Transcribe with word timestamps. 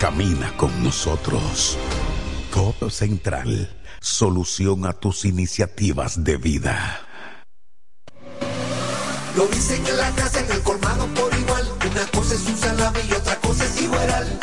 Camina 0.00 0.50
con 0.56 0.82
nosotros. 0.82 1.76
Codo 2.50 2.88
Central, 2.88 3.68
solución 4.00 4.86
a 4.86 4.94
tus 4.94 5.26
iniciativas 5.26 6.24
de 6.24 6.38
vida. 6.38 7.02
Lo 9.36 9.46
dicen 9.48 9.86
en 9.86 9.98
la 9.98 10.10
casa, 10.12 10.40
en 10.40 10.50
el 10.52 10.62
colmado 10.62 11.06
por 11.08 11.30
igual. 11.38 11.68
Una 11.90 12.06
cosa 12.12 12.34
es 12.34 12.46
un 12.46 12.56
salami 12.56 12.98
y 13.10 13.12
otra 13.12 13.36
cosa 13.40 13.66
es 13.66 13.82
igual. 13.82 14.38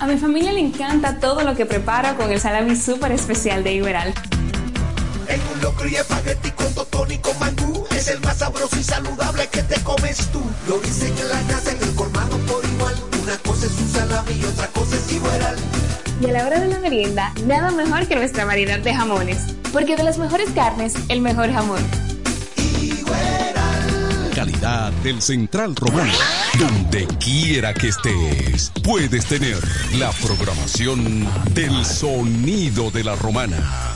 A 0.00 0.06
mi 0.06 0.18
familia 0.18 0.52
le 0.52 0.60
encanta 0.60 1.18
todo 1.18 1.42
lo 1.42 1.56
que 1.56 1.64
preparo 1.64 2.14
con 2.18 2.30
el 2.30 2.38
salami 2.38 2.76
súper 2.76 3.12
especial 3.12 3.64
de 3.64 3.72
Iberal. 3.72 4.12
En 5.28 5.40
un 5.54 5.62
locro 5.62 5.88
y 5.88 5.96
espagueti 5.96 6.50
con 6.50 6.74
totón 6.74 7.10
y 7.10 7.16
con 7.16 7.38
mangú. 7.38 7.86
Es 7.90 8.08
el 8.08 8.20
más 8.20 8.36
sabroso 8.36 8.78
y 8.78 8.84
saludable 8.84 9.48
que 9.48 9.62
te 9.62 9.82
comes 9.82 10.30
tú. 10.30 10.42
Lo 10.68 10.78
dicen 10.80 11.16
en 11.16 11.28
la 11.30 11.40
casa, 11.54 11.72
en 11.72 11.82
el 11.82 11.94
colmado 11.94 12.36
por 12.40 12.62
igual. 12.62 13.15
Una 13.26 13.38
cosa 13.38 13.66
es 13.66 13.72
un 13.72 13.88
salami 13.88 14.32
y 14.40 14.44
otra 14.44 14.68
cosa 14.68 14.94
es 14.94 15.12
Iberal. 15.12 15.56
Y 16.20 16.26
a 16.26 16.32
la 16.32 16.46
hora 16.46 16.60
de 16.60 16.68
la 16.68 16.78
merienda, 16.78 17.32
nada 17.44 17.72
mejor 17.72 18.06
que 18.06 18.14
nuestra 18.14 18.44
variedad 18.44 18.78
de 18.78 18.94
jamones. 18.94 19.38
Porque 19.72 19.96
de 19.96 20.04
las 20.04 20.16
mejores 20.18 20.48
carnes, 20.50 20.94
el 21.08 21.20
mejor 21.20 21.52
jamón 21.52 21.84
calidad 24.36 24.92
del 25.02 25.22
Central 25.22 25.74
Romano. 25.74 26.12
Donde 26.58 27.06
quiera 27.18 27.72
que 27.72 27.88
estés, 27.88 28.70
puedes 28.84 29.24
tener 29.24 29.56
la 29.98 30.12
programación 30.12 31.26
del 31.54 31.86
sonido 31.86 32.90
de 32.90 33.02
la 33.02 33.16
romana 33.16 33.95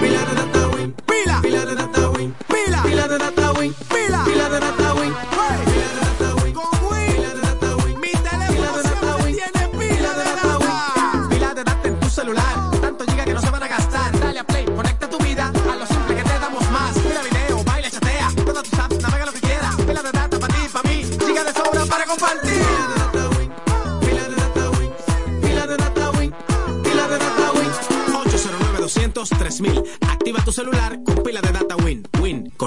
Milano 0.00 0.47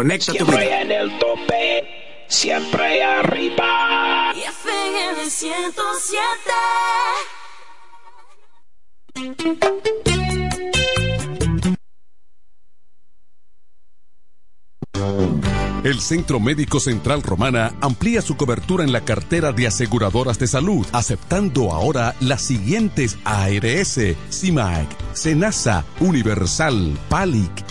Conecta 0.01 0.31
siempre 0.31 0.55
tu 0.55 0.61
vida. 0.61 0.81
en 0.81 0.91
el 0.91 1.19
tope, 1.19 2.25
siempre 2.27 3.03
arriba. 3.03 4.33
Y 4.35 4.39
FM 4.39 5.29
107. 5.29 6.51
El 15.83 15.99
Centro 15.99 16.39
Médico 16.39 16.79
Central 16.79 17.21
Romana 17.21 17.73
amplía 17.81 18.21
su 18.21 18.37
cobertura 18.37 18.83
en 18.83 18.91
la 18.91 19.01
cartera 19.01 19.51
de 19.51 19.65
aseguradoras 19.67 20.37
de 20.37 20.47
salud, 20.47 20.85
aceptando 20.93 21.73
ahora 21.73 22.15
las 22.19 22.41
siguientes 22.41 23.19
ARS, 23.23 23.99
CIMAC, 24.31 24.87
SENASA, 25.13 25.83
Universal, 25.99 26.97
PALIC, 27.09 27.70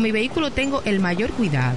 Con 0.00 0.04
mi 0.04 0.12
vehículo 0.12 0.50
tengo 0.50 0.80
el 0.86 0.98
mayor 0.98 1.28
cuidado. 1.32 1.76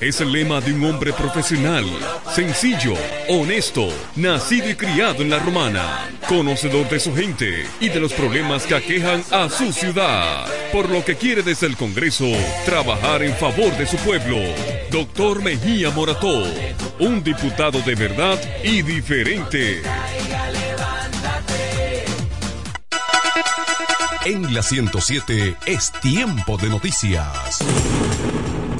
Es 0.00 0.20
el 0.20 0.30
lema 0.30 0.60
de 0.60 0.72
un 0.72 0.84
hombre 0.84 1.12
profesional, 1.12 1.84
sencillo, 2.32 2.94
honesto, 3.28 3.88
nacido 4.14 4.70
y 4.70 4.76
criado 4.76 5.22
en 5.22 5.30
la 5.30 5.40
romana, 5.40 6.08
conocedor 6.28 6.88
de 6.88 7.00
su 7.00 7.12
gente 7.16 7.66
y 7.80 7.88
de 7.88 7.98
los 7.98 8.12
problemas 8.12 8.64
que 8.64 8.76
aquejan 8.76 9.24
a 9.32 9.48
su 9.48 9.72
ciudad, 9.72 10.46
por 10.70 10.88
lo 10.88 11.04
que 11.04 11.16
quiere 11.16 11.42
desde 11.42 11.66
el 11.66 11.76
Congreso 11.76 12.26
trabajar 12.64 13.24
en 13.24 13.34
favor 13.34 13.76
de 13.76 13.88
su 13.88 13.96
pueblo. 13.96 14.36
Doctor 14.92 15.42
Mejía 15.42 15.90
Morató, 15.90 16.44
un 17.00 17.24
diputado 17.24 17.80
de 17.80 17.96
verdad 17.96 18.38
y 18.62 18.82
diferente. 18.82 19.82
En 24.24 24.54
la 24.54 24.62
107 24.62 25.56
es 25.66 25.90
tiempo 26.00 26.56
de 26.56 26.68
noticias. 26.68 27.58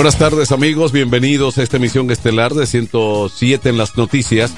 Buenas 0.00 0.16
tardes 0.16 0.50
amigos, 0.50 0.92
bienvenidos 0.92 1.58
a 1.58 1.62
esta 1.62 1.76
emisión 1.76 2.10
estelar 2.10 2.54
de 2.54 2.64
107 2.64 3.68
en 3.68 3.76
las 3.76 3.98
noticias. 3.98 4.54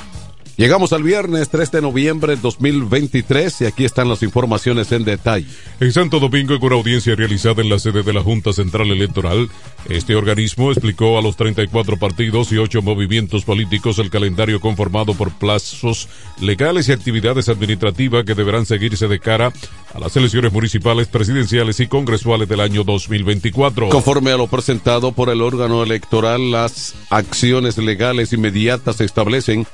Llegamos 0.57 0.93
al 0.93 1.03
viernes 1.03 1.49
3 1.49 1.71
de 1.73 1.81
noviembre 1.81 2.37
de 2.37 2.43
2023 2.43 3.63
y 3.63 3.65
aquí 3.65 3.87
están 3.87 4.11
las 4.11 4.23
informaciones 4.23 4.93
en 4.93 5.03
detalle. 5.03 5.47
En 5.81 5.93
Santo 5.93 6.21
Domingo, 6.21 6.55
en 6.55 6.63
una 6.63 6.77
audiencia 6.77 7.17
realizada 7.17 7.63
en 7.63 7.71
la 7.71 7.79
sede 7.79 8.03
de 8.03 8.13
la 8.13 8.23
Junta 8.23 8.53
Central 8.53 8.91
Electoral, 8.91 9.49
este 9.89 10.15
organismo 10.15 10.71
explicó 10.71 11.19
a 11.19 11.23
los 11.23 11.37
34 11.37 11.97
partidos 11.97 12.53
y 12.53 12.59
8 12.59 12.83
movimientos 12.83 13.45
políticos 13.45 13.99
el 13.99 14.11
calendario 14.11 14.61
conformado 14.61 15.15
por 15.15 15.33
plazos 15.33 16.09
legales 16.39 16.89
y 16.89 16.93
actividades 16.93 17.49
administrativas 17.49 18.25
que 18.25 18.35
deberán 18.35 18.67
seguirse 18.67 19.09
de 19.09 19.21
cara 19.21 19.55
a 19.95 19.99
las 19.99 20.15
elecciones 20.17 20.53
municipales, 20.53 21.09
presidenciales 21.09 21.81
y 21.81 21.87
congresuales 21.87 22.47
del 22.47 22.61
año 22.61 22.85
2024. 22.85 23.89
Conforme 23.89 24.33
a 24.33 24.37
lo 24.37 24.49
presentado 24.49 25.13
por 25.13 25.31
el 25.31 25.41
órgano 25.41 25.83
electoral, 25.83 26.51
las 26.51 26.95
acciones 27.09 27.79
legales 27.79 28.35
inmediatas 28.35 29.01
establecen 29.01 29.67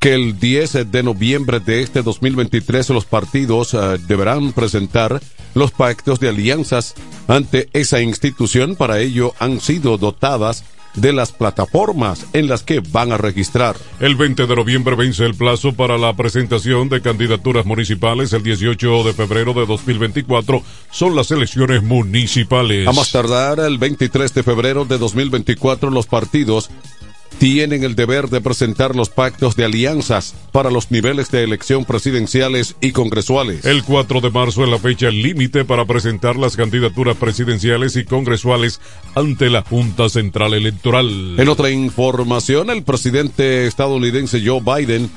que 0.00 0.14
el 0.14 0.40
10 0.40 0.90
de 0.90 1.02
noviembre 1.02 1.60
de 1.60 1.82
este 1.82 2.02
2023 2.02 2.88
los 2.88 3.04
partidos 3.04 3.74
uh, 3.74 3.98
deberán 4.08 4.52
presentar 4.52 5.20
los 5.54 5.72
pactos 5.72 6.18
de 6.18 6.30
alianzas 6.30 6.94
ante 7.28 7.68
esa 7.74 8.00
institución. 8.00 8.76
Para 8.76 9.00
ello 9.00 9.34
han 9.38 9.60
sido 9.60 9.98
dotadas 9.98 10.64
de 10.94 11.12
las 11.12 11.32
plataformas 11.32 12.26
en 12.32 12.48
las 12.48 12.62
que 12.62 12.80
van 12.80 13.12
a 13.12 13.18
registrar. 13.18 13.76
El 14.00 14.16
20 14.16 14.46
de 14.46 14.56
noviembre 14.56 14.96
vence 14.96 15.24
el 15.24 15.34
plazo 15.34 15.74
para 15.74 15.98
la 15.98 16.14
presentación 16.16 16.88
de 16.88 17.02
candidaturas 17.02 17.66
municipales. 17.66 18.32
El 18.32 18.42
18 18.42 19.04
de 19.04 19.12
febrero 19.12 19.52
de 19.52 19.66
2024 19.66 20.62
son 20.90 21.14
las 21.14 21.30
elecciones 21.30 21.82
municipales. 21.82 22.88
A 22.88 22.92
más 22.92 23.12
tardar, 23.12 23.60
el 23.60 23.76
23 23.76 24.32
de 24.32 24.42
febrero 24.42 24.86
de 24.86 24.96
2024 24.96 25.90
los 25.90 26.06
partidos 26.06 26.70
tienen 27.38 27.84
el 27.84 27.94
deber 27.94 28.28
de 28.28 28.40
presentar 28.40 28.94
los 28.94 29.08
pactos 29.08 29.56
de 29.56 29.64
alianzas 29.64 30.34
para 30.52 30.70
los 30.70 30.90
niveles 30.90 31.30
de 31.30 31.44
elección 31.44 31.84
presidenciales 31.84 32.76
y 32.80 32.92
congresuales. 32.92 33.64
El 33.64 33.82
4 33.84 34.20
de 34.20 34.30
marzo 34.30 34.64
es 34.64 34.70
la 34.70 34.78
fecha 34.78 35.10
límite 35.10 35.64
para 35.64 35.84
presentar 35.84 36.36
las 36.36 36.56
candidaturas 36.56 37.16
presidenciales 37.16 37.96
y 37.96 38.04
congresuales 38.04 38.80
ante 39.14 39.50
la 39.50 39.62
Junta 39.62 40.08
Central 40.08 40.54
Electoral. 40.54 41.38
En 41.38 41.48
otra 41.48 41.70
información, 41.70 42.70
el 42.70 42.82
presidente 42.82 43.66
estadounidense 43.66 44.42
Joe 44.44 44.60
Biden 44.60 45.10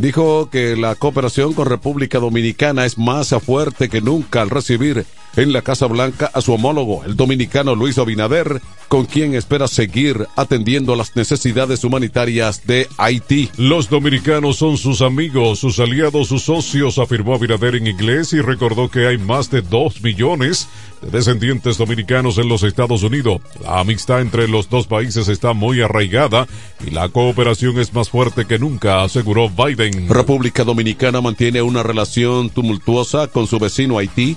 dijo 0.00 0.48
que 0.50 0.76
la 0.76 0.94
cooperación 0.94 1.52
con 1.52 1.66
República 1.66 2.18
Dominicana 2.18 2.86
es 2.86 2.98
más 2.98 3.34
fuerte 3.44 3.88
que 3.88 4.00
nunca 4.00 4.42
al 4.42 4.50
recibir 4.50 5.04
en 5.36 5.52
la 5.52 5.62
Casa 5.62 5.86
Blanca 5.86 6.30
a 6.32 6.40
su 6.40 6.52
homólogo, 6.52 7.04
el 7.04 7.16
dominicano 7.16 7.74
Luis 7.74 7.98
Abinader, 7.98 8.60
con 8.88 9.06
quien 9.06 9.34
espera 9.34 9.68
seguir 9.68 10.26
atendiendo 10.34 10.96
las 10.96 11.14
necesidades 11.14 11.84
humanitarias 11.84 12.66
de 12.66 12.88
Haití. 12.98 13.48
Los 13.56 13.88
dominicanos 13.88 14.56
son 14.56 14.76
sus 14.76 15.00
amigos, 15.00 15.60
sus 15.60 15.78
aliados, 15.78 16.28
sus 16.28 16.42
socios, 16.42 16.98
afirmó 16.98 17.34
Abinader 17.34 17.76
en 17.76 17.86
inglés 17.86 18.32
y 18.32 18.40
recordó 18.40 18.90
que 18.90 19.06
hay 19.06 19.16
más 19.16 19.50
de 19.50 19.62
dos 19.62 20.02
millones 20.02 20.68
de 21.02 21.10
descendientes 21.10 21.78
dominicanos 21.78 22.38
en 22.38 22.48
los 22.48 22.64
Estados 22.64 23.02
Unidos. 23.04 23.40
La 23.62 23.80
amistad 23.80 24.20
entre 24.20 24.48
los 24.48 24.68
dos 24.68 24.88
países 24.88 25.28
está 25.28 25.52
muy 25.52 25.80
arraigada 25.80 26.48
y 26.84 26.90
la 26.90 27.08
cooperación 27.08 27.78
es 27.78 27.94
más 27.94 28.10
fuerte 28.10 28.44
que 28.44 28.58
nunca, 28.58 29.04
aseguró 29.04 29.48
Biden. 29.48 30.08
República 30.08 30.64
Dominicana 30.64 31.20
mantiene 31.20 31.62
una 31.62 31.82
relación 31.82 32.50
tumultuosa 32.50 33.28
con 33.28 33.46
su 33.46 33.58
vecino 33.58 33.98
Haití 33.98 34.36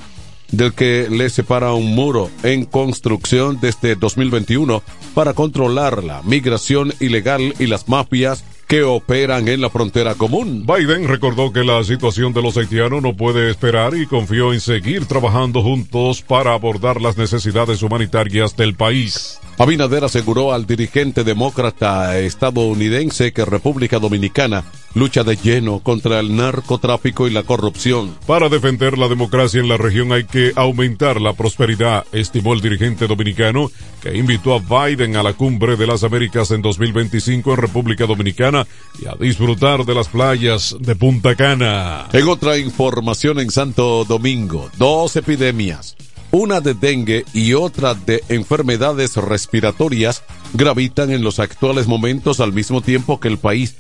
del 0.54 0.74
que 0.74 1.08
le 1.10 1.30
separa 1.30 1.74
un 1.74 1.94
muro 1.94 2.30
en 2.44 2.66
construcción 2.66 3.60
desde 3.60 3.96
2021 3.96 4.82
para 5.14 5.34
controlar 5.34 6.04
la 6.04 6.22
migración 6.22 6.94
ilegal 7.00 7.54
y 7.60 7.68
las 7.68 7.90
mafias 7.90 8.46
que 8.68 8.84
operan 8.84 9.48
en 9.48 9.62
la 9.62 9.70
frontera 9.70 10.16
común. 10.16 10.66
Biden 10.66 11.08
recordó 11.08 11.52
que 11.52 11.64
la 11.64 11.84
situación 11.84 12.34
de 12.34 12.42
los 12.42 12.58
haitianos 12.58 13.02
no 13.02 13.16
puede 13.16 13.50
esperar 13.50 13.96
y 13.96 14.08
confió 14.08 14.54
en 14.54 14.62
seguir 14.62 15.06
trabajando 15.06 15.62
juntos 15.62 16.22
para 16.22 16.54
abordar 16.54 17.02
las 17.02 17.18
necesidades 17.18 17.84
humanitarias 17.84 18.56
del 18.56 18.74
país. 18.76 19.40
Abinader 19.58 20.04
aseguró 20.04 20.54
al 20.54 20.66
dirigente 20.66 21.24
demócrata 21.24 22.18
estadounidense 22.20 23.34
que 23.34 23.46
República 23.46 24.00
Dominicana 24.00 24.64
lucha 24.94 25.24
de 25.24 25.36
lleno 25.36 25.80
contra 25.80 26.20
el 26.20 26.36
narcotráfico 26.36 27.28
y 27.28 27.32
la 27.32 27.44
corrupción. 27.44 28.16
Para 28.28 28.50
defender 28.50 28.98
la 28.98 29.08
democracia 29.08 29.60
en 29.60 29.68
la 29.68 29.78
región 29.78 30.12
hay 30.12 30.26
que 30.26 30.52
aumentar 30.56 31.20
la 31.20 31.34
prosperidad, 31.34 32.06
estimó 32.12 32.54
el 32.54 32.62
dirigente 32.62 33.08
dominicano, 33.08 33.72
que 34.02 34.18
invitó 34.18 34.54
a 34.54 34.60
Biden 34.88 35.16
a 35.16 35.24
la 35.24 35.34
cumbre 35.34 35.76
de 35.76 35.88
las 35.88 36.04
Américas 36.04 36.52
en 36.52 36.62
2025 36.62 37.52
en 37.52 37.58
República 37.58 38.06
Dominicana 38.06 38.68
y 39.02 39.08
a 39.08 39.16
disfrutar 39.16 39.86
de 39.86 39.96
las 39.96 40.08
playas 40.08 40.76
de 40.80 40.96
Punta 40.96 41.36
Cana. 41.36 42.08
En 42.12 42.28
otra 42.28 42.58
información 42.58 43.40
en 43.40 43.50
Santo 43.50 44.06
Domingo, 44.06 44.70
dos 44.78 45.16
epidemias 45.16 45.96
una 46.34 46.62
de 46.62 46.74
dengue 46.74 47.26
y 47.32 47.54
otra 47.54 47.94
de 47.94 48.24
enfermedades 48.28 49.16
respiratorias 49.18 50.24
gravitan 50.56 51.12
en 51.12 51.24
los 51.24 51.38
actuales 51.38 51.86
momentos 51.86 52.40
al 52.40 52.54
mismo 52.54 52.82
tiempo 52.82 53.20
que 53.20 53.28
el 53.28 53.38
país 53.38 53.76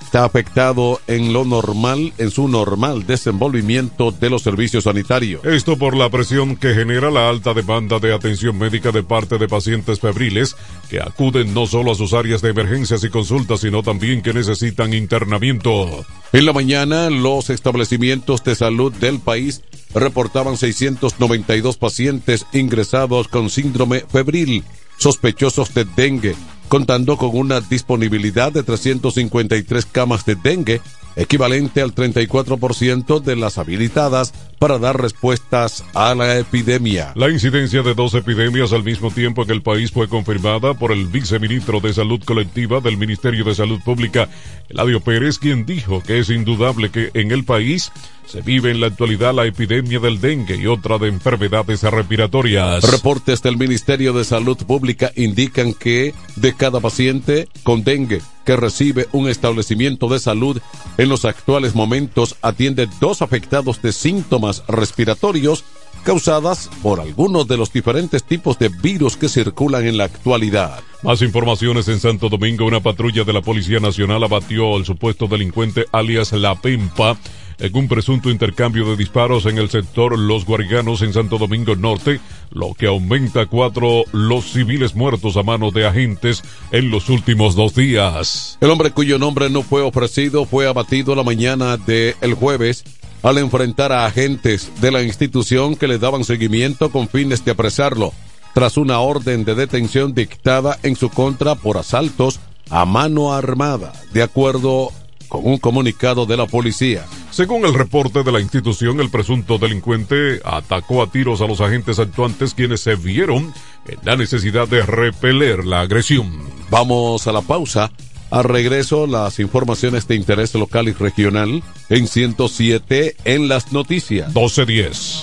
está 0.00 0.24
afectado 0.24 1.00
en 1.06 1.32
lo 1.32 1.44
normal, 1.44 2.12
en 2.18 2.30
su 2.30 2.48
normal 2.48 3.06
desenvolvimiento 3.06 4.10
de 4.10 4.30
los 4.30 4.42
servicios 4.42 4.84
sanitarios. 4.84 5.44
Esto 5.44 5.76
por 5.76 5.96
la 5.96 6.08
presión 6.08 6.56
que 6.56 6.74
genera 6.74 7.10
la 7.10 7.28
alta 7.28 7.52
demanda 7.54 7.98
de 7.98 8.14
atención 8.14 8.58
médica 8.58 8.90
de 8.90 9.02
parte 9.02 9.38
de 9.38 9.48
pacientes 9.48 10.00
febriles 10.00 10.56
que 10.88 11.00
acuden 11.00 11.52
no 11.52 11.66
solo 11.66 11.92
a 11.92 11.94
sus 11.94 12.14
áreas 12.14 12.40
de 12.40 12.50
emergencias 12.50 13.04
y 13.04 13.10
consultas, 13.10 13.60
sino 13.60 13.82
también 13.82 14.22
que 14.22 14.32
necesitan 14.32 14.94
internamiento. 14.94 16.06
En 16.32 16.46
la 16.46 16.52
mañana, 16.52 17.10
los 17.10 17.50
establecimientos 17.50 18.44
de 18.44 18.54
salud 18.54 18.92
del 18.92 19.18
país 19.20 19.62
reportaban 19.94 20.56
692 20.56 21.76
pacientes 21.76 22.46
ingresados 22.52 23.28
con 23.28 23.50
síndrome 23.50 24.04
febril, 24.08 24.64
sospechosos 24.98 25.72
de 25.74 25.84
dengue, 25.84 26.34
contando 26.68 27.16
con 27.16 27.30
una 27.34 27.60
disponibilidad 27.60 28.52
de 28.52 28.62
353 28.62 29.86
camas 29.86 30.24
de 30.24 30.36
dengue, 30.36 30.80
equivalente 31.18 31.82
al 31.82 31.94
34% 31.94 33.20
de 33.20 33.36
las 33.36 33.58
habilitadas 33.58 34.32
para 34.58 34.78
dar 34.78 35.00
respuestas 35.00 35.84
a 35.94 36.14
la 36.14 36.38
epidemia. 36.38 37.12
La 37.16 37.30
incidencia 37.30 37.82
de 37.82 37.94
dos 37.94 38.14
epidemias 38.14 38.72
al 38.72 38.84
mismo 38.84 39.10
tiempo 39.10 39.42
en 39.42 39.50
el 39.50 39.62
país 39.62 39.90
fue 39.90 40.08
confirmada 40.08 40.74
por 40.74 40.92
el 40.92 41.06
viceministro 41.06 41.80
de 41.80 41.92
Salud 41.92 42.22
Colectiva 42.24 42.80
del 42.80 42.96
Ministerio 42.96 43.44
de 43.44 43.54
Salud 43.54 43.80
Pública, 43.84 44.28
Eladio 44.68 45.00
Pérez, 45.00 45.38
quien 45.38 45.66
dijo 45.66 46.02
que 46.02 46.20
es 46.20 46.30
indudable 46.30 46.90
que 46.90 47.10
en 47.14 47.32
el 47.32 47.44
país 47.44 47.92
se 48.26 48.42
vive 48.42 48.70
en 48.70 48.80
la 48.80 48.88
actualidad 48.88 49.34
la 49.34 49.46
epidemia 49.46 49.98
del 50.00 50.20
dengue 50.20 50.56
y 50.56 50.66
otra 50.66 50.98
de 50.98 51.08
enfermedades 51.08 51.82
respiratorias. 51.82 52.84
Reportes 52.90 53.42
del 53.42 53.56
Ministerio 53.56 54.12
de 54.12 54.24
Salud 54.24 54.56
Pública 54.66 55.10
indican 55.16 55.72
que 55.72 56.14
de 56.36 56.54
cada 56.54 56.80
paciente 56.80 57.48
con 57.62 57.84
dengue 57.84 58.20
que 58.48 58.56
recibe 58.56 59.08
un 59.12 59.28
establecimiento 59.28 60.08
de 60.08 60.18
salud 60.18 60.58
en 60.96 61.10
los 61.10 61.26
actuales 61.26 61.74
momentos 61.74 62.34
atiende 62.40 62.88
dos 62.98 63.20
afectados 63.20 63.82
de 63.82 63.92
síntomas 63.92 64.64
respiratorios 64.68 65.66
causadas 66.02 66.70
por 66.82 66.98
algunos 66.98 67.46
de 67.46 67.58
los 67.58 67.70
diferentes 67.70 68.24
tipos 68.24 68.58
de 68.58 68.70
virus 68.70 69.18
que 69.18 69.28
circulan 69.28 69.86
en 69.86 69.98
la 69.98 70.04
actualidad. 70.04 70.80
Más 71.02 71.20
informaciones 71.20 71.88
en 71.88 72.00
Santo 72.00 72.30
Domingo, 72.30 72.64
una 72.64 72.80
patrulla 72.80 73.22
de 73.22 73.34
la 73.34 73.42
Policía 73.42 73.80
Nacional 73.80 74.24
abatió 74.24 74.76
al 74.76 74.86
supuesto 74.86 75.26
delincuente 75.26 75.84
alias 75.92 76.32
La 76.32 76.54
Pempa 76.54 77.18
en 77.58 77.76
un 77.76 77.88
presunto 77.88 78.30
intercambio 78.30 78.86
de 78.86 78.96
disparos 78.96 79.46
en 79.46 79.58
el 79.58 79.70
sector 79.70 80.18
Los 80.18 80.44
Guariganos 80.44 81.02
en 81.02 81.12
Santo 81.12 81.38
Domingo 81.38 81.74
Norte, 81.76 82.20
lo 82.50 82.74
que 82.74 82.86
aumenta 82.86 83.46
cuatro 83.46 84.04
los 84.12 84.52
civiles 84.52 84.94
muertos 84.94 85.36
a 85.36 85.42
mano 85.42 85.70
de 85.70 85.86
agentes 85.86 86.42
en 86.70 86.90
los 86.90 87.08
últimos 87.08 87.56
dos 87.56 87.74
días. 87.74 88.58
El 88.60 88.70
hombre 88.70 88.92
cuyo 88.92 89.18
nombre 89.18 89.50
no 89.50 89.62
fue 89.62 89.82
ofrecido 89.82 90.44
fue 90.44 90.68
abatido 90.68 91.14
la 91.14 91.22
mañana 91.22 91.76
del 91.76 92.14
el 92.20 92.34
jueves 92.34 92.84
al 93.22 93.38
enfrentar 93.38 93.92
a 93.92 94.06
agentes 94.06 94.70
de 94.80 94.90
la 94.92 95.02
institución 95.02 95.74
que 95.74 95.88
le 95.88 95.98
daban 95.98 96.24
seguimiento 96.24 96.90
con 96.90 97.08
fines 97.08 97.44
de 97.44 97.50
apresarlo, 97.50 98.12
tras 98.54 98.76
una 98.76 99.00
orden 99.00 99.44
de 99.44 99.54
detención 99.54 100.14
dictada 100.14 100.78
en 100.82 100.96
su 100.96 101.10
contra 101.10 101.54
por 101.56 101.76
asaltos 101.76 102.40
a 102.70 102.84
mano 102.84 103.32
armada, 103.32 103.92
de 104.12 104.22
acuerdo 104.22 104.92
con 105.28 105.46
un 105.46 105.58
comunicado 105.58 106.26
de 106.26 106.36
la 106.36 106.46
policía. 106.46 107.04
Según 107.30 107.64
el 107.64 107.74
reporte 107.74 108.22
de 108.22 108.32
la 108.32 108.40
institución, 108.40 109.00
el 109.00 109.10
presunto 109.10 109.58
delincuente 109.58 110.40
atacó 110.44 111.02
a 111.02 111.10
tiros 111.10 111.40
a 111.40 111.46
los 111.46 111.60
agentes 111.60 111.98
actuantes 111.98 112.54
quienes 112.54 112.80
se 112.80 112.96
vieron 112.96 113.52
en 113.86 113.98
la 114.02 114.16
necesidad 114.16 114.66
de 114.66 114.84
repeler 114.84 115.64
la 115.64 115.80
agresión. 115.80 116.30
Vamos 116.70 117.26
a 117.26 117.32
la 117.32 117.42
pausa. 117.42 117.90
A 118.30 118.42
regreso, 118.42 119.06
las 119.06 119.38
informaciones 119.38 120.06
de 120.06 120.14
interés 120.14 120.54
local 120.54 120.88
y 120.88 120.92
regional 120.92 121.62
en 121.88 122.06
107 122.06 123.16
en 123.24 123.48
las 123.48 123.72
noticias. 123.72 124.28
1210. 124.28 125.22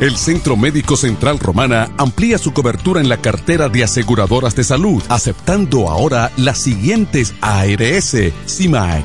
El 0.00 0.16
Centro 0.16 0.56
Médico 0.56 0.96
Central 0.96 1.38
Romana 1.38 1.90
amplía 1.98 2.38
su 2.38 2.52
cobertura 2.52 3.02
en 3.02 3.08
la 3.10 3.18
cartera 3.18 3.68
de 3.68 3.84
aseguradoras 3.84 4.56
de 4.56 4.64
salud, 4.64 5.02
aceptando 5.08 5.90
ahora 5.90 6.32
las 6.38 6.58
siguientes 6.58 7.34
ARS, 7.42 8.16
CIMAC, 8.46 9.04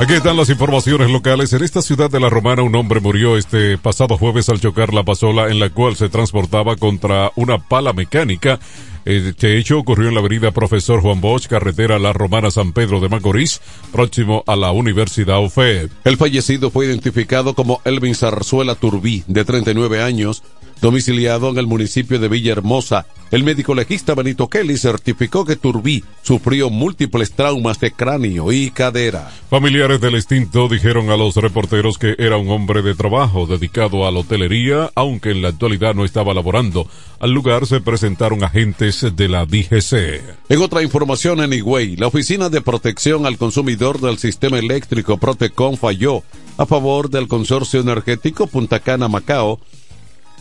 Aquí 0.00 0.14
están 0.14 0.38
las 0.38 0.48
informaciones 0.48 1.10
locales. 1.10 1.52
En 1.52 1.62
esta 1.62 1.82
ciudad 1.82 2.10
de 2.10 2.20
La 2.20 2.30
Romana, 2.30 2.62
un 2.62 2.74
hombre 2.74 3.00
murió 3.00 3.36
este 3.36 3.76
pasado 3.76 4.16
jueves 4.16 4.48
al 4.48 4.58
chocar 4.58 4.94
la 4.94 5.04
pasola 5.04 5.48
en 5.50 5.60
la 5.60 5.68
cual 5.68 5.94
se 5.94 6.08
transportaba 6.08 6.76
contra 6.76 7.30
una 7.36 7.58
pala 7.58 7.92
mecánica. 7.92 8.58
Este 9.04 9.58
hecho 9.58 9.78
ocurrió 9.78 10.08
en 10.08 10.14
la 10.14 10.20
avenida 10.20 10.52
Profesor 10.52 11.02
Juan 11.02 11.20
Bosch, 11.20 11.48
carretera 11.48 11.98
La 11.98 12.14
Romana 12.14 12.50
San 12.50 12.72
Pedro 12.72 13.00
de 13.00 13.10
Macorís, 13.10 13.60
próximo 13.92 14.42
a 14.46 14.56
la 14.56 14.72
Universidad 14.72 15.44
UFE. 15.44 15.90
El 16.04 16.16
fallecido 16.16 16.70
fue 16.70 16.86
identificado 16.86 17.54
como 17.54 17.82
Elvin 17.84 18.14
Zarzuela 18.14 18.76
Turbí, 18.76 19.22
de 19.26 19.44
39 19.44 20.02
años, 20.02 20.42
domiciliado 20.80 21.50
en 21.50 21.58
el 21.58 21.66
municipio 21.66 22.18
de 22.18 22.28
Villahermosa. 22.28 23.06
El 23.30 23.44
médico 23.44 23.74
legista 23.74 24.14
Benito 24.14 24.48
Kelly 24.48 24.76
certificó 24.76 25.44
que 25.44 25.54
Turbí 25.54 26.02
sufrió 26.22 26.68
múltiples 26.68 27.32
traumas 27.32 27.78
de 27.78 27.92
cráneo 27.92 28.50
y 28.50 28.70
cadera. 28.72 29.30
Familiares 29.48 30.00
del 30.00 30.16
extinto 30.16 30.68
dijeron 30.68 31.10
a 31.10 31.16
los 31.16 31.36
reporteros 31.36 31.96
que 31.96 32.16
era 32.18 32.36
un 32.36 32.50
hombre 32.50 32.82
de 32.82 32.96
trabajo 32.96 33.46
dedicado 33.46 34.06
a 34.06 34.10
la 34.10 34.20
hotelería, 34.20 34.90
aunque 34.96 35.30
en 35.30 35.42
la 35.42 35.48
actualidad 35.48 35.94
no 35.94 36.04
estaba 36.04 36.34
laborando. 36.34 36.88
Al 37.20 37.30
lugar 37.30 37.66
se 37.66 37.80
presentaron 37.80 38.42
agentes 38.42 39.06
de 39.14 39.28
la 39.28 39.46
DGC. 39.46 40.22
En 40.48 40.62
otra 40.62 40.82
información 40.82 41.40
en 41.40 41.52
Higüey, 41.52 41.96
la 41.96 42.08
Oficina 42.08 42.48
de 42.48 42.62
Protección 42.62 43.26
al 43.26 43.38
Consumidor 43.38 44.00
del 44.00 44.18
Sistema 44.18 44.58
Eléctrico 44.58 45.18
Protecon 45.18 45.76
falló 45.76 46.24
a 46.56 46.66
favor 46.66 47.10
del 47.10 47.28
consorcio 47.28 47.80
energético 47.80 48.48
Punta 48.48 48.80
Cana 48.80 49.06
Macao 49.06 49.60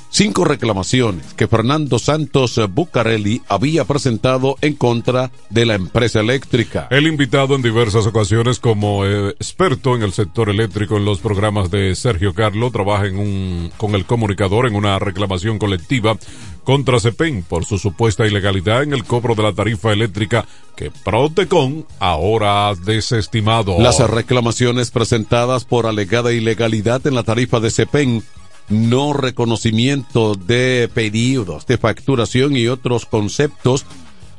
cinco 0.10 0.46
reclamaciones 0.46 1.34
que 1.34 1.48
Fernando 1.48 2.00
Santos 2.00 2.60
Bucarelli 2.70 3.42
había 3.48 3.86
presentado 3.86 4.56
en 4.62 4.76
contra 4.76 5.32
de 5.50 5.66
la 5.66 5.76
empresa 5.76 6.20
eléctrica. 6.20 6.88
El 6.92 7.08
invitado 7.08 7.56
en 7.56 7.62
diversas 7.62 8.06
ocasiones 8.06 8.60
como 8.60 9.06
eh, 9.06 9.30
experto 9.30 9.96
en 9.96 10.04
el 10.04 10.14
sector 10.14 10.50
eléctrico 10.50 10.98
en 10.98 11.06
los 11.06 11.20
programas 11.20 11.72
de 11.72 11.96
Sergio 11.96 12.34
Carlo 12.34 12.72
trabaja 12.72 13.06
en 13.06 13.18
un, 13.18 13.72
con 13.78 13.96
el 13.96 14.06
comunicador 14.06 14.68
en 14.68 14.76
una 14.76 15.00
reclamación 15.00 15.60
colectiva 15.60 16.18
contra 16.64 17.00
CEPEN 17.00 17.44
por 17.44 17.66
su 17.66 17.78
supuesta 17.78 18.28
ilegalidad 18.28 18.84
en 18.84 18.94
el 18.94 19.04
cobro 19.04 19.36
de 19.36 19.44
la 19.44 19.54
tarifa 19.54 19.92
eléctrica 19.92 20.46
que 20.76 20.92
Protecon 20.92 21.86
ahora 22.00 22.70
ha 22.70 22.76
desestimado. 22.76 23.80
Las 23.80 24.00
reclamaciones 24.08 24.92
presentadas 24.92 25.66
por 25.66 25.88
alegada 25.88 26.32
ilegalidad 26.32 27.06
en 27.08 27.16
la 27.16 27.24
tarifa 27.24 27.60
de 27.60 27.72
CEPEN 27.72 28.24
no 28.70 29.14
reconocimiento 29.14 30.36
de 30.36 30.90
periodos 30.94 31.66
de 31.66 31.78
facturación 31.78 32.56
y 32.56 32.68
otros 32.68 33.06
conceptos 33.06 33.86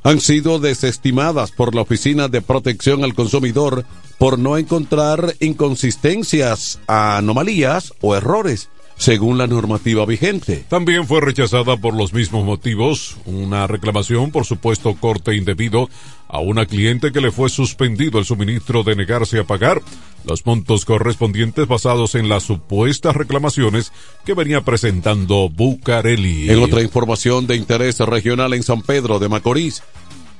han 0.02 0.20
sido 0.20 0.58
desestimadas 0.58 1.50
por 1.52 1.74
la 1.74 1.82
Oficina 1.82 2.28
de 2.28 2.40
Protección 2.40 3.04
al 3.04 3.14
Consumidor 3.14 3.84
por 4.18 4.38
no 4.38 4.56
encontrar 4.56 5.34
inconsistencias, 5.40 6.80
anomalías 6.86 7.92
o 8.00 8.16
errores 8.16 8.68
según 9.00 9.38
la 9.38 9.46
normativa 9.46 10.04
vigente. 10.04 10.62
También 10.68 11.06
fue 11.06 11.22
rechazada 11.22 11.78
por 11.78 11.94
los 11.94 12.12
mismos 12.12 12.44
motivos 12.44 13.16
una 13.24 13.66
reclamación 13.66 14.30
por 14.30 14.44
supuesto 14.44 14.94
corte 14.94 15.34
indebido 15.34 15.88
a 16.28 16.40
una 16.40 16.66
cliente 16.66 17.10
que 17.10 17.22
le 17.22 17.32
fue 17.32 17.48
suspendido 17.48 18.18
el 18.18 18.26
suministro 18.26 18.82
de 18.82 18.96
negarse 18.96 19.38
a 19.38 19.44
pagar 19.44 19.80
los 20.24 20.44
montos 20.44 20.84
correspondientes 20.84 21.66
basados 21.66 22.14
en 22.14 22.28
las 22.28 22.42
supuestas 22.42 23.16
reclamaciones 23.16 23.90
que 24.26 24.34
venía 24.34 24.60
presentando 24.60 25.48
Bucareli. 25.48 26.50
En 26.50 26.62
otra 26.62 26.82
información 26.82 27.46
de 27.46 27.56
interés 27.56 27.98
regional 28.00 28.52
en 28.52 28.62
San 28.62 28.82
Pedro 28.82 29.18
de 29.18 29.30
Macorís, 29.30 29.82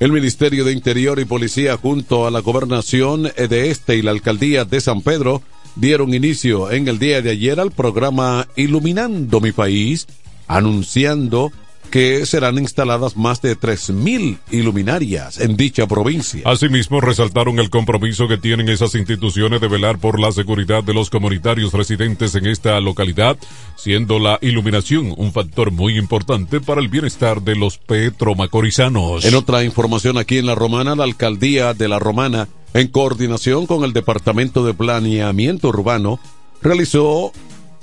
el 0.00 0.12
Ministerio 0.12 0.66
de 0.66 0.72
Interior 0.72 1.18
y 1.18 1.24
Policía 1.24 1.78
junto 1.78 2.26
a 2.26 2.30
la 2.30 2.40
Gobernación 2.40 3.22
de 3.22 3.70
Este 3.70 3.96
y 3.96 4.02
la 4.02 4.10
Alcaldía 4.10 4.66
de 4.66 4.82
San 4.82 5.00
Pedro 5.00 5.42
dieron 5.76 6.14
inicio 6.14 6.70
en 6.70 6.88
el 6.88 6.98
día 6.98 7.22
de 7.22 7.30
ayer 7.30 7.60
al 7.60 7.70
programa 7.70 8.46
Iluminando 8.56 9.40
mi 9.40 9.52
país, 9.52 10.06
anunciando 10.46 11.52
que 11.90 12.24
serán 12.24 12.58
instaladas 12.58 13.16
más 13.16 13.42
de 13.42 13.58
3.000 13.58 14.38
iluminarias 14.52 15.40
en 15.40 15.56
dicha 15.56 15.86
provincia. 15.86 16.42
Asimismo, 16.44 17.00
resaltaron 17.00 17.58
el 17.58 17.68
compromiso 17.68 18.28
que 18.28 18.38
tienen 18.38 18.68
esas 18.68 18.94
instituciones 18.94 19.60
de 19.60 19.68
velar 19.68 19.98
por 19.98 20.20
la 20.20 20.32
seguridad 20.32 20.84
de 20.84 20.94
los 20.94 21.10
comunitarios 21.10 21.72
residentes 21.72 22.34
en 22.36 22.46
esta 22.46 22.78
localidad, 22.80 23.36
siendo 23.76 24.18
la 24.18 24.38
iluminación 24.40 25.14
un 25.16 25.32
factor 25.32 25.72
muy 25.72 25.98
importante 25.98 26.60
para 26.60 26.80
el 26.80 26.88
bienestar 26.88 27.42
de 27.42 27.56
los 27.56 27.78
petromacorizanos. 27.78 29.24
En 29.24 29.34
otra 29.34 29.64
información 29.64 30.16
aquí 30.16 30.38
en 30.38 30.46
La 30.46 30.54
Romana, 30.54 30.94
la 30.94 31.04
alcaldía 31.04 31.74
de 31.74 31.88
La 31.88 31.98
Romana, 31.98 32.48
en 32.74 32.88
coordinación 32.88 33.66
con 33.66 33.84
el 33.84 33.92
Departamento 33.92 34.64
de 34.64 34.74
Planeamiento 34.74 35.68
Urbano, 35.68 36.20
realizó 36.62 37.32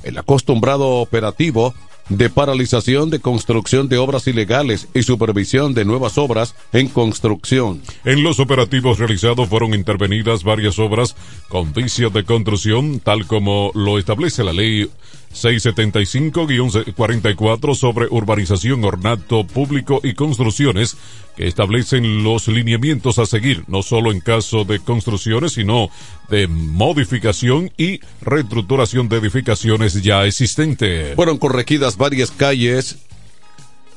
el 0.04 0.18
acostumbrado 0.18 0.88
operativo 0.88 1.74
de 2.10 2.30
paralización 2.30 3.10
de 3.10 3.20
construcción 3.20 3.90
de 3.90 3.98
obras 3.98 4.28
ilegales 4.28 4.88
y 4.94 5.04
supervisión 5.04 5.74
de 5.74 5.86
nuevas 5.86 6.18
obras 6.18 6.56
en 6.72 6.88
construcción. 6.88 7.82
En 8.06 8.24
los 8.24 8.40
operativos 8.40 8.98
realizados 8.98 9.50
fueron 9.50 9.74
intervenidas 9.74 10.44
varias 10.44 10.80
obras 10.80 11.16
con 11.50 11.74
vicios 11.74 12.14
de 12.14 12.24
construcción, 12.24 13.00
tal 13.00 13.28
como 13.28 13.72
lo 13.74 14.00
establece 14.00 14.44
la 14.44 14.54
ley 14.54 14.90
675-44 15.34 17.76
sobre 17.76 18.08
urbanización, 18.10 18.84
ornato 18.84 19.46
público 19.46 20.02
y 20.04 20.14
construcciones 20.14 20.98
que 21.36 21.48
establecen 21.48 22.24
los 22.24 22.48
lineamientos 22.48 23.20
a 23.20 23.26
seguir, 23.26 23.66
no 23.68 23.84
solo 23.84 24.12
en 24.12 24.22
caso 24.22 24.66
de 24.66 24.80
construcciones, 24.80 25.54
sino 25.54 25.90
de 26.30 26.48
modificación 26.48 27.72
y 27.78 28.00
reestructuración 28.22 29.08
de 29.10 29.18
edificaciones 29.18 30.02
ya 30.02 30.26
existentes. 30.26 31.16
Fueron 31.16 31.38
corregidas 31.38 31.98
varias 31.98 32.32
calles 32.32 32.98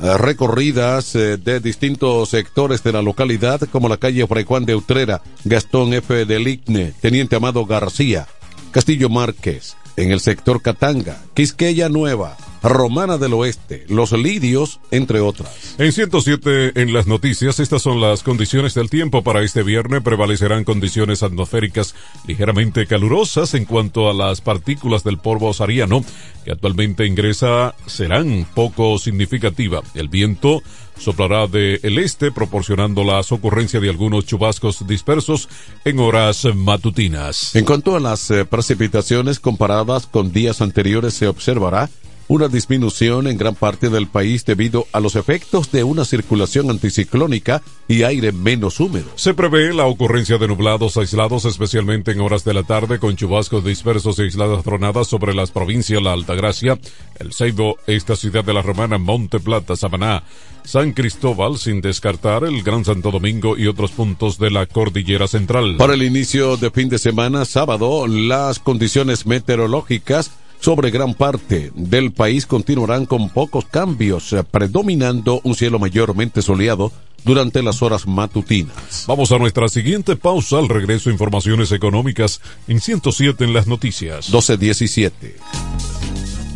eh, 0.03 0.17
recorridas 0.17 1.15
eh, 1.15 1.37
de 1.37 1.61
distintos 1.61 2.31
sectores 2.31 2.83
de 2.83 2.93
la 2.93 3.03
localidad, 3.03 3.61
como 3.71 3.87
la 3.87 3.99
calle 3.99 4.27
Fray 4.27 4.45
Juan 4.45 4.65
de 4.65 4.75
Utrera, 4.75 5.21
Gastón 5.45 5.93
F. 5.93 6.25
de 6.25 6.41
Ligne, 6.41 6.95
Teniente 7.03 7.37
Amado 7.37 7.67
García, 7.67 8.27
Castillo 8.71 9.11
Márquez, 9.11 9.77
en 9.97 10.11
el 10.11 10.21
sector 10.21 10.63
Catanga, 10.63 11.19
Quisqueya 11.35 11.89
Nueva, 11.89 12.37
Romana 12.63 13.19
del 13.19 13.35
Oeste, 13.35 13.85
Los 13.89 14.13
Lidios, 14.13 14.81
entre 14.91 15.21
otras. 15.21 15.75
En 15.79 15.93
107 15.93 16.81
en 16.81 16.93
las 16.93 17.07
noticias, 17.07 17.61
estas 17.61 17.83
son 17.83 18.01
las 18.01 18.23
condiciones 18.23 18.75
del 18.75 18.91
tiempo 18.91 19.23
para 19.23 19.43
este 19.43 19.63
viernes. 19.63 20.03
Prevalecerán 20.03 20.65
condiciones 20.65 21.23
atmosféricas 21.23 21.95
ligeramente 22.27 22.87
calurosas 22.87 23.55
en 23.55 23.65
cuanto 23.65 24.11
a 24.11 24.15
las 24.15 24.41
partículas 24.41 25.05
del 25.05 25.19
polvo 25.19 25.53
sariano 25.53 26.05
que 26.45 26.53
actualmente 26.53 27.07
ingresa 27.07 27.75
serán 27.87 28.47
poco 28.55 28.99
significativa. 28.99 29.83
El 29.95 30.09
viento 30.09 30.63
soplará 30.99 31.47
del 31.47 31.81
el 31.83 31.99
este 31.99 32.31
proporcionando 32.31 33.05
las 33.05 33.33
ocurrencias 33.33 33.83
de 33.83 33.89
algunos 33.89 34.27
chubascos 34.27 34.87
dispersos 34.87 35.49
en 35.85 35.99
horas 35.99 36.47
matutinas. 36.55 37.55
En 37.57 37.65
cuanto 37.65 37.97
a 37.97 38.01
las 38.01 38.31
eh, 38.31 38.45
precipitaciones 38.45 39.41
comparadas 39.41 40.07
con 40.07 40.33
días 40.33 40.61
anteriores 40.61 41.15
se 41.15 41.27
observará 41.27 41.89
una 42.31 42.47
disminución 42.47 43.27
en 43.27 43.37
gran 43.37 43.57
parte 43.57 43.91
del 43.91 44.07
país 44.07 44.45
debido 44.45 44.87
a 44.93 45.01
los 45.01 45.17
efectos 45.17 45.73
de 45.73 45.83
una 45.83 46.05
circulación 46.05 46.71
anticiclónica 46.71 47.61
y 47.89 48.05
aire 48.05 48.31
menos 48.31 48.79
húmedo. 48.79 49.09
Se 49.17 49.35
prevé 49.35 49.75
la 49.75 49.87
ocurrencia 49.87 50.39
de 50.39 50.47
nublados 50.47 50.97
aislados, 50.97 51.45
especialmente 51.45 52.13
en 52.13 52.21
horas 52.21 52.45
de 52.45 52.55
la 52.55 52.63
tarde, 52.63 53.01
con 53.01 53.17
chubascos 53.17 53.65
dispersos 53.65 54.21
y 54.21 54.23
aisladas 54.23 54.63
tronadas 54.63 55.09
sobre 55.09 55.35
las 55.35 55.51
provincias 55.51 56.01
La 56.01 56.13
Altagracia, 56.13 56.79
El 57.19 57.33
Ceibo, 57.33 57.79
esta 57.89 58.15
ciudad 58.15 58.45
de 58.45 58.55
la 58.55 58.63
Romana, 58.63 58.97
Monte 58.97 59.41
Plata, 59.41 59.75
Samaná, 59.75 60.23
San 60.63 60.93
Cristóbal, 60.93 61.59
sin 61.59 61.81
descartar 61.81 62.45
el 62.45 62.63
Gran 62.63 62.85
Santo 62.85 63.11
Domingo 63.11 63.59
y 63.59 63.67
otros 63.67 63.91
puntos 63.91 64.39
de 64.39 64.53
la 64.53 64.67
cordillera 64.67 65.27
central. 65.27 65.79
Para 65.79 65.95
el 65.95 66.05
inicio 66.05 66.57
de 66.57 66.71
fin 66.71 66.89
de 66.89 66.99
semana, 66.99 67.45
sábado, 67.45 68.07
las 68.07 68.61
condiciones 68.61 69.27
meteorológicas 69.27 70.31
sobre 70.61 70.91
gran 70.91 71.15
parte 71.15 71.73
del 71.75 72.13
país 72.13 72.47
continuarán 72.47 73.07
con 73.07 73.31
pocos 73.31 73.65
cambios, 73.65 74.33
eh, 74.33 74.45
predominando 74.45 75.41
un 75.45 75.55
cielo 75.55 75.79
mayormente 75.79 76.43
soleado 76.43 76.93
durante 77.25 77.63
las 77.63 77.83
horas 77.83 78.07
matutinas. 78.07 79.05
Vamos 79.07 79.33
a 79.33 79.39
nuestra 79.39 79.69
siguiente 79.69 80.17
pausa. 80.17 80.59
Al 80.59 80.69
regreso, 80.69 81.11
informaciones 81.11 81.73
económicas 81.73 82.41
en 82.69 82.81
107 82.81 83.45
en 83.45 83.53
las 83.53 83.67
noticias. 83.67 84.29
1217. 84.29 85.37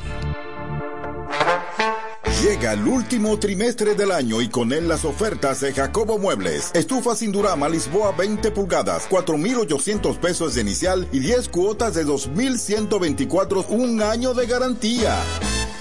Llega 2.42 2.74
el 2.74 2.88
último 2.88 3.38
trimestre 3.40 3.94
del 3.94 4.12
año 4.12 4.42
y 4.42 4.50
con 4.50 4.74
él 4.74 4.88
las 4.88 5.06
ofertas 5.06 5.62
de 5.62 5.74
Jacobo 5.74 6.18
Muebles. 6.18 6.72
Estufa 6.74 7.16
sin 7.16 7.32
Durama 7.32 7.70
Lisboa 7.70 8.14
20 8.14 8.50
pulgadas, 8.52 9.06
4,800 9.08 10.18
pesos 10.18 10.56
de 10.56 10.62
inicial 10.62 11.08
y 11.12 11.20
10 11.20 11.50
cuotas 11.50 11.94
de 11.94 12.04
2,124, 12.04 13.68
un 13.70 14.02
año 14.02 14.34
de 14.34 14.48
garantía. 14.48 15.16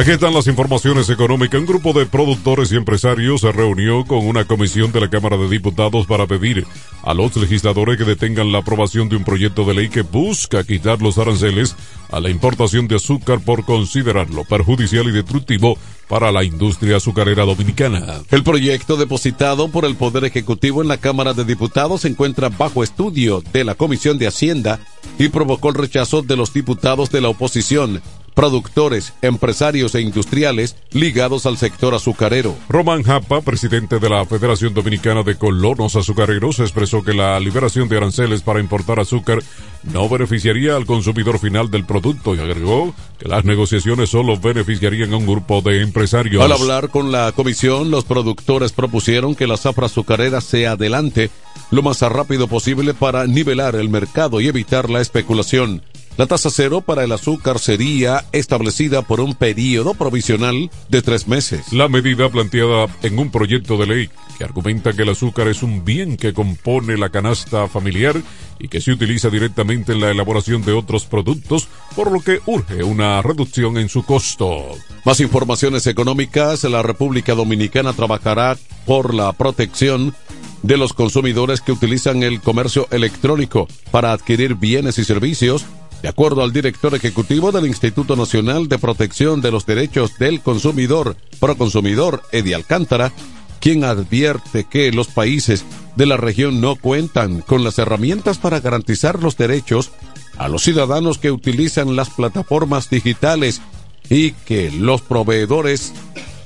Aquí 0.00 0.12
están 0.12 0.32
las 0.32 0.46
informaciones 0.46 1.10
económicas. 1.10 1.60
Un 1.60 1.66
grupo 1.66 1.92
de 1.92 2.06
productores 2.06 2.72
y 2.72 2.76
empresarios 2.76 3.42
se 3.42 3.52
reunió 3.52 4.06
con 4.06 4.26
una 4.26 4.46
comisión 4.46 4.92
de 4.92 5.00
la 5.02 5.10
Cámara 5.10 5.36
de 5.36 5.46
Diputados 5.46 6.06
para 6.06 6.26
pedir 6.26 6.66
a 7.02 7.12
los 7.12 7.36
legisladores 7.36 7.98
que 7.98 8.04
detengan 8.04 8.50
la 8.50 8.60
aprobación 8.60 9.10
de 9.10 9.16
un 9.16 9.24
proyecto 9.24 9.66
de 9.66 9.74
ley 9.74 9.90
que 9.90 10.00
busca 10.00 10.64
quitar 10.64 11.02
los 11.02 11.18
aranceles 11.18 11.76
a 12.10 12.18
la 12.18 12.30
importación 12.30 12.88
de 12.88 12.96
azúcar 12.96 13.40
por 13.40 13.66
considerarlo 13.66 14.44
perjudicial 14.44 15.06
y 15.06 15.12
destructivo 15.12 15.76
para 16.08 16.32
la 16.32 16.44
industria 16.44 16.96
azucarera 16.96 17.44
dominicana. 17.44 18.22
El 18.30 18.42
proyecto 18.42 18.96
depositado 18.96 19.68
por 19.68 19.84
el 19.84 19.96
Poder 19.96 20.24
Ejecutivo 20.24 20.80
en 20.80 20.88
la 20.88 20.96
Cámara 20.96 21.34
de 21.34 21.44
Diputados 21.44 22.00
se 22.00 22.08
encuentra 22.08 22.48
bajo 22.48 22.82
estudio 22.82 23.42
de 23.52 23.64
la 23.64 23.74
Comisión 23.74 24.16
de 24.16 24.28
Hacienda 24.28 24.80
y 25.18 25.28
provocó 25.28 25.68
el 25.68 25.74
rechazo 25.74 26.22
de 26.22 26.36
los 26.36 26.54
diputados 26.54 27.10
de 27.10 27.20
la 27.20 27.28
oposición 27.28 28.00
productores, 28.40 29.12
empresarios 29.20 29.94
e 29.94 30.00
industriales 30.00 30.74
ligados 30.92 31.44
al 31.44 31.58
sector 31.58 31.94
azucarero. 31.94 32.56
Román 32.70 33.02
Japa, 33.02 33.42
presidente 33.42 33.98
de 33.98 34.08
la 34.08 34.24
Federación 34.24 34.72
Dominicana 34.72 35.22
de 35.22 35.36
Colonos 35.36 35.94
Azucareros, 35.94 36.58
expresó 36.58 37.04
que 37.04 37.12
la 37.12 37.38
liberación 37.38 37.90
de 37.90 37.98
aranceles 37.98 38.40
para 38.40 38.60
importar 38.60 38.98
azúcar 38.98 39.40
no 39.82 40.08
beneficiaría 40.08 40.74
al 40.74 40.86
consumidor 40.86 41.38
final 41.38 41.70
del 41.70 41.84
producto 41.84 42.34
y 42.34 42.38
agregó 42.38 42.94
que 43.18 43.28
las 43.28 43.44
negociaciones 43.44 44.08
solo 44.08 44.40
beneficiarían 44.40 45.12
a 45.12 45.18
un 45.18 45.26
grupo 45.26 45.60
de 45.60 45.82
empresarios. 45.82 46.42
Al 46.42 46.52
hablar 46.52 46.88
con 46.88 47.12
la 47.12 47.32
comisión, 47.32 47.90
los 47.90 48.04
productores 48.04 48.72
propusieron 48.72 49.34
que 49.34 49.46
la 49.46 49.58
zafra 49.58 49.84
azucarera 49.84 50.40
se 50.40 50.66
adelante 50.66 51.28
lo 51.70 51.82
más 51.82 52.00
rápido 52.00 52.48
posible 52.48 52.94
para 52.94 53.26
nivelar 53.26 53.74
el 53.76 53.90
mercado 53.90 54.40
y 54.40 54.48
evitar 54.48 54.88
la 54.88 55.02
especulación. 55.02 55.82
La 56.16 56.26
tasa 56.26 56.50
cero 56.50 56.82
para 56.82 57.04
el 57.04 57.12
azúcar 57.12 57.58
sería 57.58 58.26
establecida 58.32 59.02
por 59.02 59.20
un 59.20 59.34
periodo 59.34 59.94
provisional 59.94 60.70
de 60.88 61.02
tres 61.02 61.28
meses. 61.28 61.72
La 61.72 61.88
medida 61.88 62.28
planteada 62.28 62.88
en 63.02 63.18
un 63.18 63.30
proyecto 63.30 63.78
de 63.78 63.86
ley 63.86 64.10
que 64.36 64.44
argumenta 64.44 64.92
que 64.92 65.02
el 65.02 65.10
azúcar 65.10 65.48
es 65.48 65.62
un 65.62 65.84
bien 65.84 66.16
que 66.16 66.32
compone 66.32 66.96
la 66.96 67.10
canasta 67.10 67.68
familiar 67.68 68.20
y 68.58 68.68
que 68.68 68.80
se 68.80 68.92
utiliza 68.92 69.30
directamente 69.30 69.92
en 69.92 70.00
la 70.00 70.10
elaboración 70.10 70.62
de 70.62 70.72
otros 70.72 71.04
productos, 71.04 71.68
por 71.96 72.10
lo 72.10 72.20
que 72.20 72.40
urge 72.46 72.82
una 72.82 73.22
reducción 73.22 73.78
en 73.78 73.88
su 73.88 74.02
costo. 74.02 74.64
Más 75.04 75.20
informaciones 75.20 75.86
económicas, 75.86 76.64
la 76.64 76.82
República 76.82 77.34
Dominicana 77.34 77.92
trabajará 77.92 78.58
por 78.84 79.14
la 79.14 79.32
protección 79.32 80.14
de 80.62 80.76
los 80.76 80.92
consumidores 80.92 81.60
que 81.60 81.72
utilizan 81.72 82.22
el 82.22 82.40
comercio 82.40 82.86
electrónico 82.90 83.68
para 83.90 84.12
adquirir 84.12 84.56
bienes 84.56 84.98
y 84.98 85.04
servicios 85.04 85.64
de 86.02 86.08
acuerdo 86.08 86.42
al 86.42 86.52
director 86.52 86.94
ejecutivo 86.94 87.52
del 87.52 87.66
Instituto 87.66 88.16
Nacional 88.16 88.68
de 88.68 88.78
Protección 88.78 89.40
de 89.40 89.50
los 89.50 89.66
Derechos 89.66 90.18
del 90.18 90.40
Consumidor, 90.40 91.16
Proconsumidor, 91.38 92.22
Eddie 92.32 92.54
Alcántara, 92.54 93.12
quien 93.60 93.84
advierte 93.84 94.64
que 94.64 94.90
los 94.92 95.08
países 95.08 95.64
de 95.96 96.06
la 96.06 96.16
región 96.16 96.60
no 96.60 96.76
cuentan 96.76 97.42
con 97.42 97.62
las 97.62 97.78
herramientas 97.78 98.38
para 98.38 98.60
garantizar 98.60 99.22
los 99.22 99.36
derechos 99.36 99.90
a 100.38 100.48
los 100.48 100.62
ciudadanos 100.62 101.18
que 101.18 101.30
utilizan 101.30 101.96
las 101.96 102.08
plataformas 102.08 102.88
digitales 102.88 103.60
y 104.08 104.32
que 104.32 104.70
los 104.70 105.02
proveedores 105.02 105.92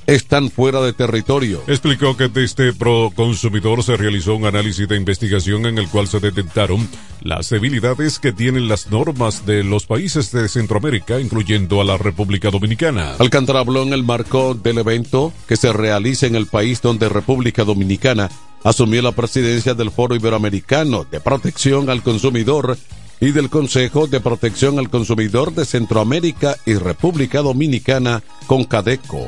están 0.07 0.49
fuera 0.51 0.81
de 0.81 0.93
territorio. 0.93 1.61
Explicó 1.67 2.15
que 2.15 2.27
desde 2.27 2.73
Pro 2.73 3.11
Consumidor 3.15 3.83
se 3.83 3.97
realizó 3.97 4.35
un 4.35 4.45
análisis 4.45 4.87
de 4.87 4.97
investigación 4.97 5.65
en 5.65 5.77
el 5.77 5.89
cual 5.89 6.07
se 6.07 6.19
detectaron 6.19 6.87
las 7.21 7.49
debilidades 7.49 8.19
que 8.19 8.31
tienen 8.31 8.67
las 8.67 8.91
normas 8.91 9.45
de 9.45 9.63
los 9.63 9.85
países 9.85 10.31
de 10.31 10.47
Centroamérica, 10.47 11.19
incluyendo 11.19 11.81
a 11.81 11.83
la 11.83 11.97
República 11.97 12.51
Dominicana. 12.51 13.15
Alcántara 13.19 13.59
habló 13.59 13.83
en 13.83 13.93
el 13.93 14.03
marco 14.03 14.53
del 14.53 14.77
evento 14.77 15.33
que 15.47 15.57
se 15.57 15.73
realiza 15.73 16.27
en 16.27 16.35
el 16.35 16.47
país 16.47 16.81
donde 16.81 17.09
República 17.09 17.63
Dominicana 17.63 18.29
asumió 18.63 19.01
la 19.01 19.11
presidencia 19.11 19.73
del 19.73 19.91
Foro 19.91 20.15
Iberoamericano 20.15 21.05
de 21.09 21.19
Protección 21.19 21.89
al 21.89 22.01
Consumidor 22.01 22.77
y 23.19 23.31
del 23.31 23.49
Consejo 23.49 24.07
de 24.07 24.19
Protección 24.19 24.79
al 24.79 24.89
Consumidor 24.89 25.53
de 25.53 25.65
Centroamérica 25.65 26.57
y 26.65 26.75
República 26.75 27.41
Dominicana 27.41 28.23
con 28.47 28.63
Cadeco. 28.65 29.25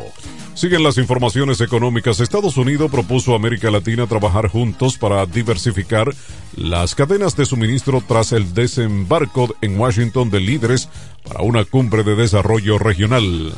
Siguen 0.58 0.82
las 0.82 0.98
informaciones 0.98 1.62
económicas. 1.62 2.20
Estados 2.20 2.58
Unidos 2.58 2.90
propuso 2.90 3.34
a 3.34 3.36
América 3.36 3.70
Latina 3.70 4.08
trabajar 4.08 4.48
juntos 4.48 4.98
para 4.98 5.24
diversificar 5.28 6.12
las 6.56 6.96
cadenas 6.96 7.36
de 7.36 7.46
suministro 7.46 8.02
tras 8.08 8.32
el 8.32 8.56
desembarco 8.56 9.56
en 9.62 9.80
Washington 9.80 10.32
de 10.32 10.40
líderes 10.40 10.90
para 11.28 11.42
una 11.42 11.64
cumbre 11.64 12.04
de 12.04 12.16
desarrollo 12.16 12.80
regional. 12.80 13.54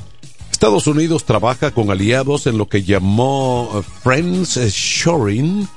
Estados 0.51 0.87
Unidos 0.87 1.23
trabaja 1.23 1.71
con 1.71 1.89
aliados 1.89 2.45
en 2.47 2.57
lo 2.57 2.67
que 2.67 2.83
llamó 2.83 3.81
Friends 4.03 4.57
Shoring, 4.57 5.69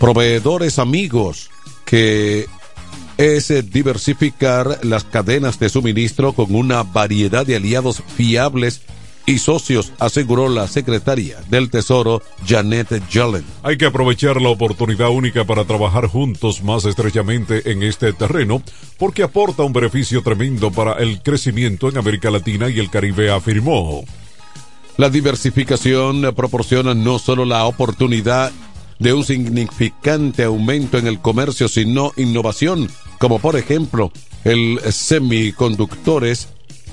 proveedores 0.00 0.80
amigos 0.80 1.48
que 1.84 2.48
es 3.20 3.48
diversificar 3.70 4.78
las 4.82 5.04
cadenas 5.04 5.58
de 5.58 5.68
suministro 5.68 6.32
con 6.32 6.54
una 6.54 6.84
variedad 6.84 7.44
de 7.44 7.56
aliados 7.56 8.02
fiables 8.16 8.80
y 9.26 9.38
socios, 9.38 9.92
aseguró 9.98 10.48
la 10.48 10.66
secretaria 10.66 11.38
del 11.50 11.68
Tesoro, 11.68 12.22
Janet 12.46 13.06
Yellen. 13.10 13.44
Hay 13.62 13.76
que 13.76 13.84
aprovechar 13.84 14.40
la 14.40 14.48
oportunidad 14.48 15.10
única 15.10 15.44
para 15.44 15.66
trabajar 15.66 16.06
juntos 16.06 16.62
más 16.62 16.86
estrechamente 16.86 17.70
en 17.70 17.82
este 17.82 18.14
terreno, 18.14 18.62
porque 18.98 19.22
aporta 19.22 19.64
un 19.64 19.74
beneficio 19.74 20.22
tremendo 20.22 20.72
para 20.72 20.94
el 20.94 21.20
crecimiento 21.20 21.90
en 21.90 21.98
América 21.98 22.30
Latina 22.30 22.70
y 22.70 22.78
el 22.78 22.88
Caribe, 22.88 23.30
afirmó. 23.30 24.02
La 24.96 25.10
diversificación 25.10 26.34
proporciona 26.34 26.94
no 26.94 27.18
solo 27.18 27.44
la 27.44 27.66
oportunidad 27.66 28.50
de 29.00 29.12
un 29.12 29.24
significante 29.24 30.44
aumento 30.44 30.98
en 30.98 31.08
el 31.08 31.20
comercio, 31.20 31.68
sino 31.68 32.12
innovación, 32.16 32.88
como 33.18 33.40
por 33.40 33.56
ejemplo 33.56 34.12
el 34.44 34.78
semiconductores, 34.92 36.48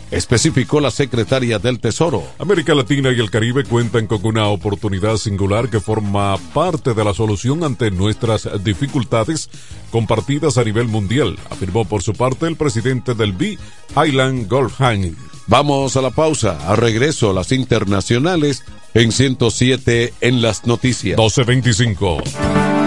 especificó 0.10 0.80
la 0.80 0.90
secretaria 0.90 1.60
del 1.60 1.80
Tesoro. 1.80 2.24
América 2.40 2.74
Latina 2.74 3.12
y 3.12 3.20
el 3.20 3.30
Caribe 3.30 3.66
cuentan 3.66 4.08
con 4.08 4.26
una 4.26 4.48
oportunidad 4.48 5.18
singular 5.18 5.70
que 5.70 5.82
forma 5.82 6.38
parte 6.54 6.94
de 6.94 7.04
la 7.04 7.14
solución 7.14 7.64
ante 7.64 7.92
nuestras 7.92 8.50
dificultades 8.64 9.50
compartidas 9.92 10.58
a 10.58 10.64
nivel 10.64 10.88
mundial, 10.88 11.38
afirmó 11.50 11.86
por 11.86 12.04
su 12.04 12.14
parte 12.14 12.48
el 12.48 12.56
presidente 12.56 13.16
del 13.16 13.34
B, 13.34 13.58
Highland 13.96 14.48
Goldhang. 14.48 15.27
Vamos 15.48 15.96
a 15.96 16.02
la 16.02 16.12
pausa, 16.12 16.58
a 16.68 16.76
regreso 16.76 17.30
a 17.30 17.34
las 17.34 17.54
internacionales 17.54 18.64
en 18.94 19.14
107 19.14 20.14
en 20.20 20.42
las 20.42 20.66
noticias. 20.66 21.18
1225. 21.18 22.87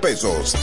pesos. 0.00 0.54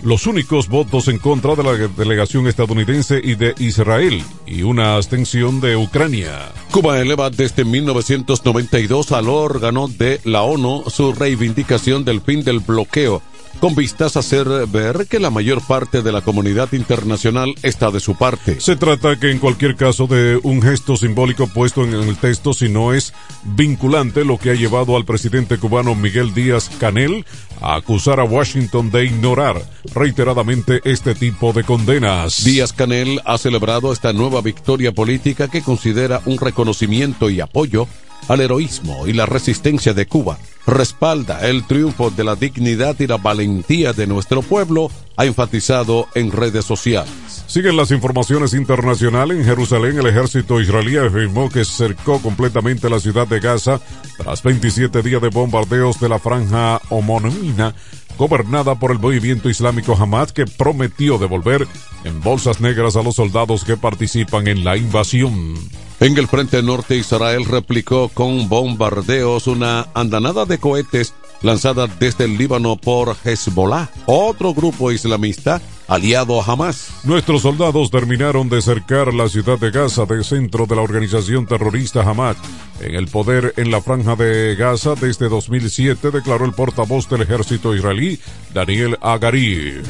los 0.03 0.27
únicos 0.27 0.69
votos 0.69 1.09
en 1.09 1.19
contra 1.19 1.55
de 1.55 1.63
la 1.63 1.73
delegación 1.73 2.47
estadounidense 2.49 3.19
y 3.25 3.35
de 3.35 3.55
Israel 3.59 4.23
y 4.47 4.63
una 4.63 4.97
abstención 4.97 5.61
de 5.63 5.75
Ucrania. 5.75 6.53
Cuba 6.71 7.01
eleva 7.01 7.31
desde 7.31 7.65
1992 7.65 9.13
al 9.13 9.31
órgano 9.31 9.89
de 9.89 10.21
la 10.25 10.43
ONU 10.43 10.85
su 10.89 11.15
reivindicación 11.15 12.05
del 12.05 12.21
fin 12.21 12.45
del 12.45 12.61
bloqueo 12.61 13.23
con 13.61 13.75
vistas 13.75 14.17
a 14.17 14.21
hacer 14.21 14.49
ver 14.67 15.07
que 15.09 15.19
la 15.19 15.31
mayor 15.31 15.61
parte 15.63 16.03
de 16.03 16.13
la 16.13 16.21
comunidad 16.21 16.73
internacional 16.73 17.55
está 17.63 17.91
de 17.91 18.01
su 18.01 18.17
parte. 18.17 18.61
Se 18.61 18.77
trata 18.77 19.19
que 19.19 19.31
en 19.31 19.39
cualquier 19.39 19.77
caso 19.77 20.07
de 20.07 20.39
un 20.43 20.63
gesto 20.63 20.97
simbólico 20.97 21.47
puesto 21.47 21.85
en 21.85 21.95
el 21.95 22.17
texto, 22.17 22.53
si 22.53 22.69
no 22.69 22.93
es 22.93 23.13
vinculante, 23.45 24.25
lo 24.25 24.39
que 24.39 24.51
ha 24.51 24.55
llevado 24.55 24.97
al 24.97 25.05
presidente 25.05 25.59
cubano 25.59 25.95
Miguel 25.95 26.35
Díaz 26.35 26.71
Canel 26.79 27.25
a 27.61 27.77
acusar 27.77 28.21
a 28.21 28.25
Washington 28.25 28.91
de 28.91 29.07
ignorar 29.07 29.63
reiteradamente 29.95 30.81
este 30.85 31.15
tipo 31.15 31.53
de 31.53 31.65
condenas. 31.65 32.45
Díaz 32.45 32.73
Canel 32.73 33.21
ha 33.25 33.39
celebrado 33.39 33.93
esta 33.93 34.13
nueva 34.13 34.41
victoria 34.41 34.93
política 34.93 35.49
que 35.49 35.63
considera 35.63 36.21
un 36.27 36.39
reconocimiento 36.39 37.31
y 37.31 37.41
apoyo 37.41 37.89
al 38.29 38.41
heroísmo 38.41 39.07
y 39.07 39.13
la 39.13 39.27
resistencia 39.27 39.95
de 39.95 40.07
Cuba. 40.07 40.39
Respalda 40.67 41.49
el 41.49 41.65
triunfo 41.65 42.11
de 42.11 42.25
la 42.25 42.35
dignidad 42.35 42.99
y 42.99 43.07
la 43.07 43.19
valentía 43.19 43.93
de 43.93 44.07
nuestro 44.07 44.43
pueblo, 44.43 44.91
ha 45.17 45.25
enfatizado 45.25 46.09
en 46.15 46.33
redes 46.33 46.65
sociales. 46.65 47.45
Siguen 47.47 47.77
las 47.77 47.93
informaciones 47.93 48.53
internacionales. 48.53 49.39
En 49.39 49.45
Jerusalén, 49.45 49.99
el 49.99 50.07
ejército 50.07 50.61
israelí 50.61 50.97
afirmó 50.97 51.49
que 51.49 51.65
cercó 51.65 52.21
completamente 52.21 52.91
la 52.91 52.99
ciudad 52.99 53.29
de 53.29 53.39
Gaza 53.39 53.81
tras 54.19 54.43
27 54.43 55.03
días 55.03 55.23
de 55.23 55.29
bombardeos 55.29 56.01
de 56.01 56.09
la 56.09 56.19
franja 56.19 56.81
homónima 56.91 57.75
gobernada 58.19 58.75
por 58.75 58.91
el 58.91 58.99
movimiento 58.99 59.49
islámico 59.49 59.95
Hamas 59.95 60.33
que 60.33 60.47
prometió 60.47 61.19
devolver 61.19 61.69
en 62.05 62.21
bolsas 62.23 62.61
negras 62.61 62.97
a 62.97 63.03
los 63.03 63.17
soldados 63.17 63.65
que 63.65 63.77
participan 63.77 64.49
en 64.49 64.65
la 64.65 64.77
invasión. 64.77 65.55
En 65.99 66.19
el 66.19 66.29
frente 66.29 66.63
norte, 66.63 66.97
Israel 66.97 67.47
replicó 67.47 68.11
con 68.11 68.51
bombardeos 68.51 69.47
una 69.47 69.87
andanada 69.95 70.45
de 70.45 70.59
cohetes 70.59 71.15
lanzada 71.41 71.87
desde 71.87 72.25
el 72.25 72.37
Líbano 72.37 72.77
por 72.77 73.17
Hezbollah, 73.25 73.89
otro 74.05 74.53
grupo 74.53 74.93
islamista 74.93 75.61
aliado 75.89 76.41
a 76.41 76.45
Hamas. 76.45 76.89
Nuestros 77.05 77.43
soldados 77.43 77.91
terminaron 77.91 78.51
de 78.51 78.61
cercar 78.61 79.15
la 79.15 79.29
ciudad 79.29 79.59
de 79.59 79.71
Gaza 79.71 80.05
de 80.05 80.23
centro 80.23 80.67
de 80.67 80.77
la 80.77 80.83
organización 80.83 81.47
terrorista 81.47 82.03
Hamas. 82.03 82.37
En 82.81 82.95
el 82.95 83.07
poder 83.09 83.55
en 83.57 83.71
la 83.71 83.81
franja 83.81 84.17
de 84.17 84.55
Gaza 84.55 84.97
desde 84.97 85.31
2007, 85.31 86.11
declaró 86.11 86.45
el 86.45 86.53
portavoz 86.53 87.09
del 87.09 87.23
ejército 87.23 87.75
israelí, 87.75 88.21
Daniel 88.53 88.99
Agari. 89.01 89.81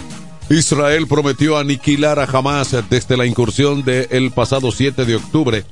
Israel 0.49 1.09
prometió 1.09 1.59
aniquilar 1.59 2.21
a 2.21 2.25
Hamas 2.25 2.77
desde 2.88 3.16
la 3.16 3.27
incursión 3.27 3.83
del 3.83 4.31
pasado 4.31 4.71
7 4.71 5.05
de 5.05 5.16
octubre 5.16 5.64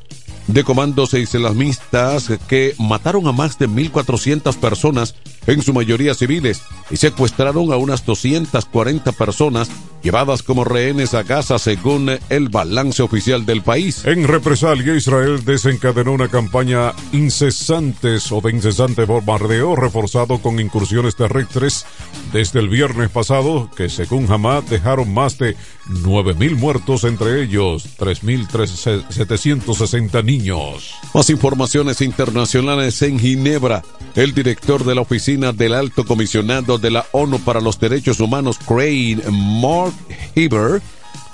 de 0.46 0.64
comandos 0.64 1.14
islamistas 1.14 2.30
que 2.48 2.74
mataron 2.78 3.26
a 3.26 3.32
más 3.32 3.58
de 3.58 3.68
1.400 3.68 4.56
personas, 4.56 5.14
en 5.46 5.62
su 5.62 5.72
mayoría 5.72 6.14
civiles, 6.14 6.62
y 6.90 6.96
secuestraron 6.96 7.72
a 7.72 7.76
unas 7.76 8.04
240 8.04 9.12
personas 9.12 9.70
llevadas 10.04 10.42
como 10.42 10.64
rehenes 10.64 11.14
a 11.14 11.22
Gaza 11.22 11.58
según 11.58 12.10
el 12.28 12.50
balance 12.50 13.02
oficial 13.02 13.46
del 13.46 13.62
país. 13.62 14.04
En 14.04 14.28
represalia, 14.28 14.94
Israel 14.94 15.42
desencadenó 15.44 16.12
una 16.12 16.28
campaña 16.28 16.92
incesantes 17.12 18.30
o 18.30 18.42
de 18.42 18.52
incesante 18.52 19.06
bombardeo 19.06 19.74
reforzado 19.74 20.38
con 20.38 20.60
incursiones 20.60 21.16
terrestres 21.16 21.86
desde 22.32 22.60
el 22.60 22.68
viernes 22.68 23.08
pasado 23.08 23.70
que 23.74 23.88
según 23.88 24.30
Hamas 24.30 24.68
dejaron 24.68 25.10
más 25.12 25.38
de 25.38 25.56
9.000 25.88 26.56
muertos, 26.56 27.04
entre 27.04 27.42
ellos 27.42 27.96
3.760 27.98 30.22
niños. 30.22 30.94
Más 31.14 31.30
informaciones 31.30 32.02
internacionales 32.02 33.00
en 33.02 33.18
Ginebra. 33.18 33.82
El 34.14 34.34
director 34.34 34.84
de 34.84 34.94
la 34.94 35.00
oficina 35.00 35.52
del 35.52 35.72
Alto 35.74 36.04
Comisionado 36.04 36.76
de 36.78 36.90
la 36.90 37.06
ONU 37.12 37.38
para 37.40 37.60
los 37.60 37.80
Derechos 37.80 38.20
Humanos, 38.20 38.58
Crane 38.58 39.22
Mark 39.30 39.93
Heber, 40.34 40.82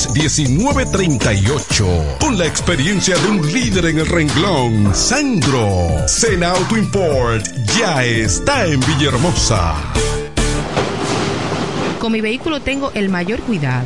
1938. 0.09 2.17
Con 2.19 2.37
la 2.37 2.45
experiencia 2.45 3.15
de 3.17 3.29
un 3.29 3.51
líder 3.51 3.85
en 3.85 3.99
el 3.99 4.07
renglón, 4.07 4.95
Sandro. 4.95 6.07
Sena 6.07 6.51
Auto 6.51 6.77
Import 6.77 7.45
ya 7.77 8.03
está 8.03 8.65
en 8.65 8.79
Villahermosa. 8.79 9.75
Con 11.99 12.11
mi 12.11 12.21
vehículo 12.21 12.61
tengo 12.61 12.91
el 12.95 13.09
mayor 13.09 13.41
cuidado. 13.41 13.85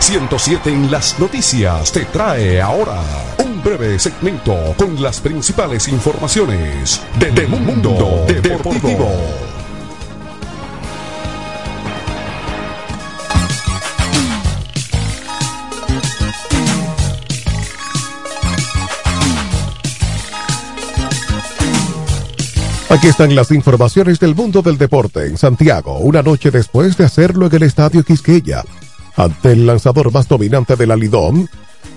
107 0.00 0.70
en 0.70 0.90
las 0.90 1.18
noticias 1.18 1.92
te 1.92 2.06
trae 2.06 2.60
ahora 2.60 3.02
un 3.38 3.62
breve 3.62 3.98
segmento 3.98 4.74
con 4.76 5.00
las 5.00 5.20
principales 5.20 5.88
informaciones 5.88 7.00
de, 7.18 7.30
de 7.30 7.46
Mundo 7.46 8.24
Deportivo. 8.26 9.10
Aquí 22.90 23.06
están 23.06 23.36
las 23.36 23.52
informaciones 23.52 24.18
del 24.18 24.34
mundo 24.34 24.62
del 24.62 24.76
deporte 24.76 25.24
en 25.24 25.38
Santiago, 25.38 26.00
una 26.00 26.22
noche 26.22 26.50
después 26.50 26.96
de 26.96 27.04
hacerlo 27.04 27.46
en 27.46 27.54
el 27.54 27.62
Estadio 27.62 28.02
Quisqueya, 28.02 28.64
ante 29.14 29.52
el 29.52 29.64
lanzador 29.64 30.12
más 30.12 30.26
dominante 30.26 30.74
de 30.74 30.88
la 30.88 30.96
Lidom. 30.96 31.46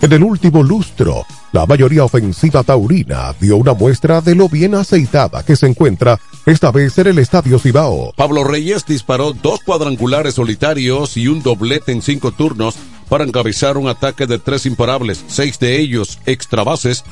En 0.03 0.13
el 0.13 0.23
último 0.23 0.61
lustro, 0.61 1.25
la 1.51 1.65
mayoría 1.65 2.03
ofensiva 2.03 2.61
taurina 2.61 3.33
dio 3.41 3.57
una 3.57 3.73
muestra 3.73 4.21
de 4.21 4.35
lo 4.35 4.47
bien 4.47 4.75
aceitada 4.75 5.43
que 5.43 5.55
se 5.55 5.65
encuentra 5.65 6.19
esta 6.45 6.71
vez 6.71 6.95
en 6.99 7.07
el 7.07 7.17
Estadio 7.17 7.57
Cibao. 7.57 8.13
Pablo 8.15 8.43
Reyes 8.43 8.85
disparó 8.85 9.33
dos 9.33 9.61
cuadrangulares 9.61 10.35
solitarios 10.35 11.17
y 11.17 11.27
un 11.27 11.41
doblete 11.41 11.91
en 11.91 12.03
cinco 12.03 12.33
turnos 12.33 12.75
para 13.09 13.23
encabezar 13.23 13.77
un 13.77 13.87
ataque 13.87 14.27
de 14.27 14.37
tres 14.37 14.67
imparables, 14.67 15.25
seis 15.27 15.57
de 15.57 15.79
ellos 15.79 16.19
extra 16.27 16.63
bases, 16.63 17.03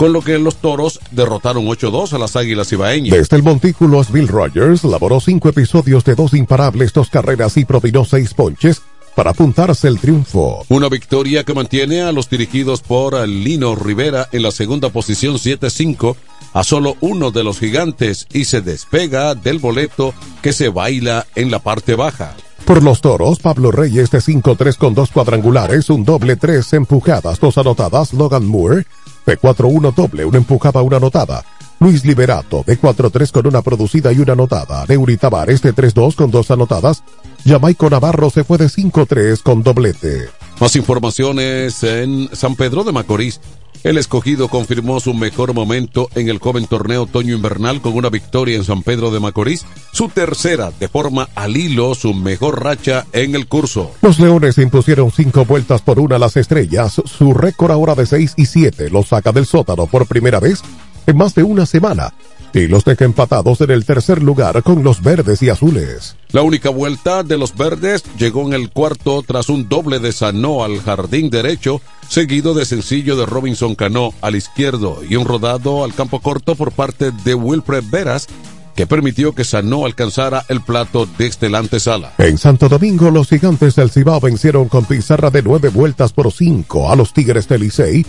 con 0.00 0.14
lo 0.14 0.22
que 0.22 0.38
los 0.38 0.56
toros 0.56 0.98
derrotaron 1.10 1.66
8-2 1.66 2.14
a 2.14 2.18
las 2.18 2.34
águilas 2.34 2.72
ibaeñas. 2.72 3.14
Desde 3.14 3.36
el 3.36 3.42
montículo 3.42 4.02
Bill 4.10 4.28
Rogers 4.28 4.82
laboró 4.82 5.20
cinco 5.20 5.50
episodios 5.50 6.06
de 6.06 6.14
dos 6.14 6.32
imparables, 6.32 6.94
dos 6.94 7.10
carreras 7.10 7.58
y 7.58 7.66
propinó 7.66 8.06
seis 8.06 8.32
ponches 8.32 8.80
para 9.14 9.32
apuntarse 9.32 9.88
el 9.88 10.00
triunfo. 10.00 10.64
Una 10.70 10.88
victoria 10.88 11.44
que 11.44 11.52
mantiene 11.52 12.00
a 12.00 12.12
los 12.12 12.30
dirigidos 12.30 12.80
por 12.80 13.28
Lino 13.28 13.74
Rivera 13.74 14.26
en 14.32 14.42
la 14.42 14.52
segunda 14.52 14.88
posición 14.88 15.34
7-5 15.34 16.16
a 16.54 16.64
solo 16.64 16.96
uno 17.00 17.30
de 17.30 17.44
los 17.44 17.58
gigantes 17.58 18.26
y 18.32 18.46
se 18.46 18.62
despega 18.62 19.34
del 19.34 19.58
boleto 19.58 20.14
que 20.40 20.54
se 20.54 20.70
baila 20.70 21.26
en 21.34 21.50
la 21.50 21.58
parte 21.58 21.94
baja. 21.94 22.34
Por 22.64 22.82
los 22.82 23.02
toros, 23.02 23.38
Pablo 23.40 23.70
Reyes 23.70 24.10
de 24.10 24.20
5-3 24.20 24.76
con 24.76 24.94
dos 24.94 25.10
cuadrangulares, 25.10 25.90
un 25.90 26.04
doble 26.04 26.36
tres 26.36 26.72
empujadas, 26.72 27.38
dos 27.38 27.58
anotadas, 27.58 28.14
Logan 28.14 28.46
Moore 28.46 28.86
de 29.26 29.38
4-1 29.38 29.94
doble, 29.94 30.24
una 30.24 30.38
empujada, 30.38 30.82
una 30.82 30.96
anotada. 30.96 31.44
Luis 31.80 32.04
Liberato 32.04 32.62
de 32.66 32.78
4-3 32.78 33.30
con 33.32 33.46
una 33.46 33.62
producida 33.62 34.12
y 34.12 34.18
una 34.18 34.34
anotada. 34.34 34.84
Neuri 34.86 35.16
Tavares 35.16 35.62
de 35.62 35.74
3-2 35.74 36.14
con 36.14 36.30
dos 36.30 36.50
anotadas. 36.50 37.02
Jamaico 37.44 37.88
Navarro 37.88 38.28
se 38.28 38.44
fue 38.44 38.58
de 38.58 38.66
5-3 38.66 39.42
con 39.42 39.62
doblete. 39.62 40.28
Más 40.60 40.76
informaciones 40.76 41.82
en 41.82 42.28
San 42.34 42.54
Pedro 42.54 42.84
de 42.84 42.92
Macorís. 42.92 43.40
El 43.82 43.96
escogido 43.96 44.48
confirmó 44.48 45.00
su 45.00 45.14
mejor 45.14 45.54
momento 45.54 46.08
en 46.14 46.28
el 46.28 46.38
joven 46.38 46.66
torneo 46.66 47.04
otoño 47.04 47.34
invernal 47.34 47.80
con 47.80 47.94
una 47.94 48.10
victoria 48.10 48.56
en 48.56 48.64
San 48.64 48.82
Pedro 48.82 49.10
de 49.10 49.20
Macorís, 49.20 49.64
su 49.92 50.10
tercera 50.10 50.70
de 50.78 50.88
forma 50.88 51.30
al 51.34 51.56
hilo, 51.56 51.94
su 51.94 52.12
mejor 52.12 52.62
racha 52.62 53.06
en 53.12 53.34
el 53.34 53.46
curso. 53.46 53.92
Los 54.02 54.18
Leones 54.20 54.58
impusieron 54.58 55.10
cinco 55.10 55.46
vueltas 55.46 55.80
por 55.80 55.98
una 55.98 56.16
a 56.16 56.18
las 56.18 56.36
estrellas, 56.36 57.00
su 57.04 57.32
récord 57.32 57.70
ahora 57.70 57.94
de 57.94 58.04
6 58.04 58.34
y 58.36 58.46
7 58.46 58.90
lo 58.90 59.02
saca 59.02 59.32
del 59.32 59.46
sótano 59.46 59.86
por 59.86 60.06
primera 60.06 60.40
vez 60.40 60.60
en 61.06 61.16
más 61.16 61.34
de 61.34 61.42
una 61.42 61.64
semana 61.64 62.12
y 62.54 62.66
los 62.66 62.84
deja 62.84 63.04
empatados 63.04 63.60
en 63.60 63.70
el 63.70 63.84
tercer 63.84 64.22
lugar 64.22 64.62
con 64.62 64.82
los 64.82 65.02
verdes 65.02 65.42
y 65.42 65.48
azules. 65.48 66.16
La 66.32 66.42
única 66.42 66.70
vuelta 66.70 67.22
de 67.22 67.38
los 67.38 67.56
verdes 67.56 68.04
llegó 68.18 68.46
en 68.46 68.54
el 68.54 68.70
cuarto 68.70 69.22
tras 69.26 69.48
un 69.48 69.68
doble 69.68 69.98
de 69.98 70.12
Sanó 70.12 70.64
al 70.64 70.80
jardín 70.80 71.30
derecho, 71.30 71.80
seguido 72.08 72.54
de 72.54 72.64
sencillo 72.64 73.16
de 73.16 73.26
Robinson 73.26 73.74
Cano 73.74 74.12
al 74.20 74.36
izquierdo 74.36 75.00
y 75.08 75.16
un 75.16 75.24
rodado 75.24 75.84
al 75.84 75.94
campo 75.94 76.20
corto 76.20 76.54
por 76.54 76.72
parte 76.72 77.10
de 77.24 77.34
Wilfred 77.34 77.84
Veras 77.90 78.26
que 78.74 78.86
permitió 78.86 79.34
que 79.34 79.44
Sanó 79.44 79.84
alcanzara 79.84 80.44
el 80.48 80.62
plato 80.62 81.06
desde 81.18 81.50
la 81.50 81.58
antesala. 81.58 82.14
En 82.18 82.38
Santo 82.38 82.68
Domingo, 82.68 83.10
los 83.10 83.28
gigantes 83.28 83.76
del 83.76 83.90
Cibao 83.90 84.20
vencieron 84.20 84.68
con 84.68 84.86
pizarra 84.86 85.30
de 85.30 85.42
nueve 85.42 85.68
vueltas 85.68 86.12
por 86.12 86.32
cinco 86.32 86.90
a 86.90 86.96
los 86.96 87.12
Tigres 87.12 87.46
del 87.48 87.60
Licey 87.60 88.06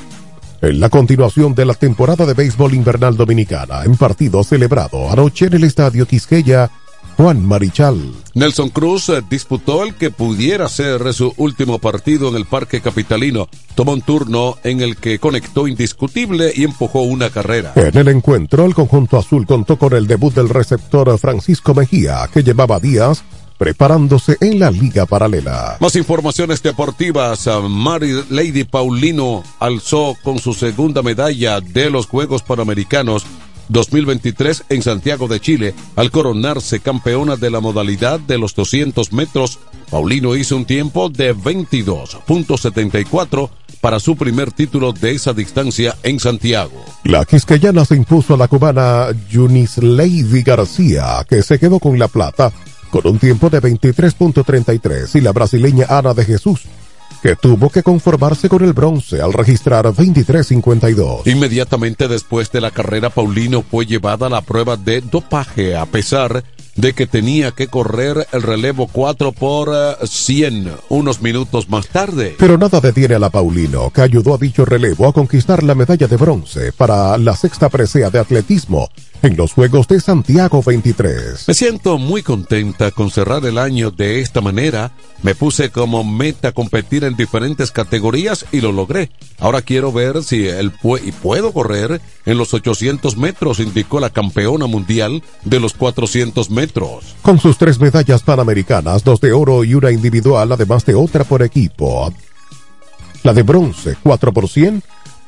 en 0.61 0.79
la 0.79 0.89
continuación 0.89 1.55
de 1.55 1.65
la 1.65 1.73
temporada 1.73 2.25
de 2.25 2.33
béisbol 2.33 2.73
invernal 2.73 3.17
dominicana, 3.17 3.83
en 3.83 3.97
partido 3.97 4.43
celebrado 4.43 5.09
anoche 5.11 5.47
en 5.47 5.53
el 5.53 5.63
Estadio 5.63 6.05
Quisqueya, 6.05 6.69
Juan 7.17 7.45
Marichal. 7.45 8.13
Nelson 8.35 8.69
Cruz 8.69 9.09
eh, 9.09 9.21
disputó 9.29 9.83
el 9.83 9.95
que 9.95 10.11
pudiera 10.11 10.69
ser 10.69 11.13
su 11.13 11.33
último 11.37 11.79
partido 11.79 12.29
en 12.29 12.35
el 12.35 12.45
Parque 12.45 12.79
Capitalino. 12.81 13.49
Tomó 13.75 13.93
un 13.93 14.01
turno 14.01 14.57
en 14.63 14.81
el 14.81 14.97
que 14.97 15.19
conectó 15.19 15.67
indiscutible 15.67 16.51
y 16.55 16.63
empujó 16.63 17.01
una 17.01 17.29
carrera. 17.29 17.73
En 17.75 17.97
el 17.97 18.07
encuentro, 18.07 18.65
el 18.65 18.73
conjunto 18.73 19.17
azul 19.17 19.45
contó 19.45 19.77
con 19.77 19.93
el 19.93 20.07
debut 20.07 20.33
del 20.33 20.49
receptor 20.49 21.17
Francisco 21.17 21.73
Mejía, 21.73 22.29
que 22.33 22.43
llevaba 22.43 22.79
días 22.79 23.23
preparándose 23.61 24.37
en 24.41 24.59
la 24.59 24.71
liga 24.71 25.05
paralela. 25.05 25.77
Más 25.79 25.95
informaciones 25.95 26.63
deportivas. 26.63 27.47
Mary 27.69 28.23
Lady 28.31 28.63
Paulino 28.63 29.43
alzó 29.59 30.17
con 30.23 30.39
su 30.39 30.55
segunda 30.55 31.03
medalla 31.03 31.61
de 31.61 31.91
los 31.91 32.07
Juegos 32.07 32.41
Panamericanos 32.41 33.23
2023 33.69 34.63
en 34.69 34.81
Santiago 34.81 35.27
de 35.27 35.39
Chile 35.39 35.75
al 35.95 36.09
coronarse 36.09 36.79
campeona 36.79 37.35
de 37.35 37.51
la 37.51 37.59
modalidad 37.59 38.19
de 38.19 38.39
los 38.39 38.55
200 38.55 39.13
metros 39.13 39.59
Paulino 39.91 40.35
hizo 40.35 40.57
un 40.57 40.65
tiempo 40.65 41.09
de 41.09 41.35
22.74 41.35 43.47
para 43.79 43.99
su 43.99 44.15
primer 44.15 44.51
título 44.51 44.91
de 44.91 45.11
esa 45.11 45.33
distancia 45.33 45.95
en 46.01 46.19
Santiago. 46.19 46.83
La 47.03 47.25
quisqueyana 47.25 47.85
se 47.85 47.95
impuso 47.95 48.33
a 48.33 48.37
la 48.37 48.47
cubana 48.47 49.09
Yunis 49.29 49.77
Lady 49.79 50.41
García, 50.41 51.23
que 51.29 51.43
se 51.43 51.59
quedó 51.59 51.77
con 51.77 51.99
la 51.99 52.07
plata 52.07 52.51
con 52.91 53.07
un 53.07 53.17
tiempo 53.17 53.49
de 53.49 53.61
23.33 53.61 55.15
y 55.15 55.21
la 55.21 55.31
brasileña 55.31 55.87
Ana 55.89 56.13
de 56.13 56.25
Jesús 56.25 56.61
que 57.21 57.35
tuvo 57.35 57.69
que 57.69 57.83
conformarse 57.83 58.49
con 58.49 58.63
el 58.63 58.73
bronce 58.73 59.21
al 59.21 59.33
registrar 59.33 59.85
23.52. 59.85 61.27
Inmediatamente 61.27 62.07
después 62.07 62.51
de 62.51 62.61
la 62.61 62.71
carrera, 62.71 63.09
Paulino 63.11 63.61
fue 63.61 63.85
llevada 63.85 64.25
a 64.25 64.29
la 64.29 64.41
prueba 64.41 64.75
de 64.75 65.01
dopaje, 65.01 65.75
a 65.75 65.85
pesar 65.85 66.43
de 66.75 66.93
que 66.93 67.05
tenía 67.05 67.51
que 67.51 67.67
correr 67.67 68.27
el 68.31 68.41
relevo 68.41 68.87
4 68.87 69.33
por 69.33 69.69
100 70.03 70.67
eh, 70.67 70.71
unos 70.89 71.21
minutos 71.21 71.69
más 71.69 71.87
tarde. 71.87 72.35
Pero 72.39 72.57
nada 72.57 72.79
detiene 72.79 73.15
a 73.15 73.19
la 73.19 73.29
Paulino, 73.29 73.91
que 73.91 74.01
ayudó 74.01 74.33
a 74.33 74.37
dicho 74.37 74.65
relevo 74.65 75.07
a 75.07 75.13
conquistar 75.13 75.63
la 75.63 75.75
medalla 75.75 76.07
de 76.07 76.17
bronce 76.17 76.71
para 76.71 77.17
la 77.17 77.35
sexta 77.35 77.69
presea 77.69 78.09
de 78.09 78.19
atletismo 78.19 78.89
en 79.21 79.37
los 79.37 79.53
Juegos 79.53 79.87
de 79.87 79.99
Santiago 79.99 80.63
23. 80.63 81.47
Me 81.47 81.53
siento 81.53 81.97
muy 81.97 82.23
contenta 82.23 82.91
con 82.91 83.11
cerrar 83.11 83.45
el 83.45 83.57
año 83.57 83.91
de 83.91 84.21
esta 84.21 84.41
manera. 84.41 84.91
Me 85.21 85.35
puse 85.35 85.69
como 85.69 86.03
meta 86.03 86.51
competir 86.51 87.03
en 87.03 87.15
diferentes 87.15 87.71
categorías 87.71 88.45
y 88.51 88.61
lo 88.61 88.71
logré. 88.71 89.11
Ahora 89.39 89.61
quiero 89.61 89.91
ver 89.91 90.23
si 90.23 90.47
él 90.47 90.71
y 91.03 91.11
puedo 91.11 91.53
correr 91.53 92.01
en 92.25 92.37
los 92.37 92.53
800 92.53 93.17
metros, 93.17 93.59
indicó 93.59 93.99
la 93.99 94.09
campeona 94.09 94.65
mundial 94.65 95.23
de 95.43 95.59
los 95.59 95.73
400 95.73 96.49
metros. 96.49 97.15
Con 97.21 97.39
sus 97.39 97.57
tres 97.57 97.79
medallas 97.79 98.23
panamericanas, 98.23 99.03
dos 99.03 99.21
de 99.21 99.33
oro 99.33 99.63
y 99.63 99.73
una 99.75 99.91
individual, 99.91 100.51
además 100.51 100.85
de 100.85 100.95
otra 100.95 101.23
por 101.23 101.43
equipo. 101.43 102.11
La 103.23 103.33
de 103.33 103.43
bronce, 103.43 103.97
4 104.01 104.33
por 104.33 104.49
100 104.49 104.81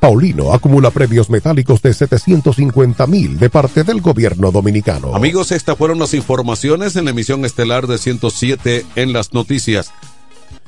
Paulino 0.04 0.52
acumula 0.52 0.90
premios 0.90 1.30
metálicos 1.30 1.80
de 1.80 1.94
750 1.94 3.06
mil 3.06 3.38
de 3.38 3.48
parte 3.48 3.84
del 3.84 4.02
gobierno 4.02 4.52
dominicano. 4.52 5.16
Amigos, 5.16 5.50
estas 5.50 5.78
fueron 5.78 5.98
las 5.98 6.12
informaciones 6.12 6.94
en 6.96 7.06
la 7.06 7.12
emisión 7.12 7.42
estelar 7.46 7.86
de 7.86 7.96
107 7.96 8.84
en 8.96 9.14
las 9.14 9.32
noticias. 9.32 9.94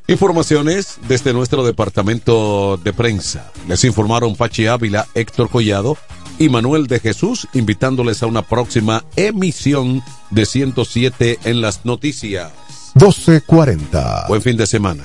Informaciones 0.07 0.97
desde 1.07 1.35
nuestro 1.35 1.67
departamento 1.67 2.79
de 2.83 2.95
prensa. 2.95 3.53
Les 3.69 3.85
informaron 3.85 4.37
Pachi 4.37 4.69
Ávila, 4.69 5.07
Héctor 5.15 5.51
Collado 5.51 5.99
y 6.39 6.49
Manuel 6.49 6.87
de 6.87 6.99
Jesús, 6.99 7.47
invitándoles 7.53 8.23
a 8.23 8.27
una 8.29 8.41
próxima 8.41 9.05
emisión 9.17 10.03
de 10.31 10.47
107 10.47 11.41
en 11.45 11.61
las 11.61 11.85
noticias. 11.85 12.53
1240. 12.95 14.29
Buen 14.29 14.41
fin 14.41 14.57
de 14.57 14.67
semana. 14.67 15.05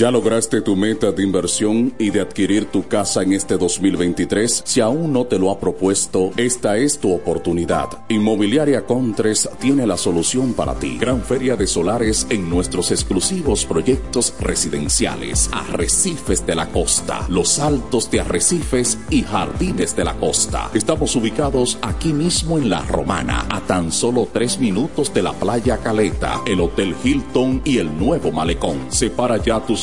¿Ya 0.00 0.10
lograste 0.10 0.62
tu 0.62 0.76
meta 0.76 1.12
de 1.12 1.22
inversión 1.22 1.92
y 1.98 2.08
de 2.08 2.22
adquirir 2.22 2.64
tu 2.64 2.88
casa 2.88 3.22
en 3.22 3.34
este 3.34 3.58
2023? 3.58 4.62
Si 4.64 4.80
aún 4.80 5.12
no 5.12 5.26
te 5.26 5.38
lo 5.38 5.50
ha 5.50 5.60
propuesto, 5.60 6.30
esta 6.38 6.78
es 6.78 6.98
tu 6.98 7.12
oportunidad. 7.12 7.88
Inmobiliaria 8.08 8.86
Contres 8.86 9.46
tiene 9.60 9.86
la 9.86 9.98
solución 9.98 10.54
para 10.54 10.74
ti. 10.74 10.96
Gran 10.98 11.20
feria 11.20 11.54
de 11.54 11.66
solares 11.66 12.26
en 12.30 12.48
nuestros 12.48 12.92
exclusivos 12.92 13.66
proyectos 13.66 14.32
residenciales. 14.40 15.50
Arrecifes 15.52 16.46
de 16.46 16.54
la 16.54 16.70
Costa, 16.70 17.26
Los 17.28 17.58
Altos 17.58 18.10
de 18.10 18.20
Arrecifes 18.20 18.96
y 19.10 19.20
Jardines 19.20 19.94
de 19.94 20.04
la 20.04 20.14
Costa. 20.14 20.70
Estamos 20.72 21.14
ubicados 21.14 21.76
aquí 21.82 22.14
mismo 22.14 22.56
en 22.56 22.70
La 22.70 22.80
Romana, 22.86 23.44
a 23.50 23.60
tan 23.60 23.92
solo 23.92 24.26
tres 24.32 24.58
minutos 24.60 25.12
de 25.12 25.24
la 25.24 25.34
playa 25.34 25.76
Caleta, 25.76 26.40
el 26.46 26.62
Hotel 26.62 26.94
Hilton 27.04 27.60
y 27.66 27.76
el 27.76 27.98
Nuevo 27.98 28.32
Malecón. 28.32 28.86
Separa 28.88 29.36
ya 29.36 29.60
tu 29.60 29.76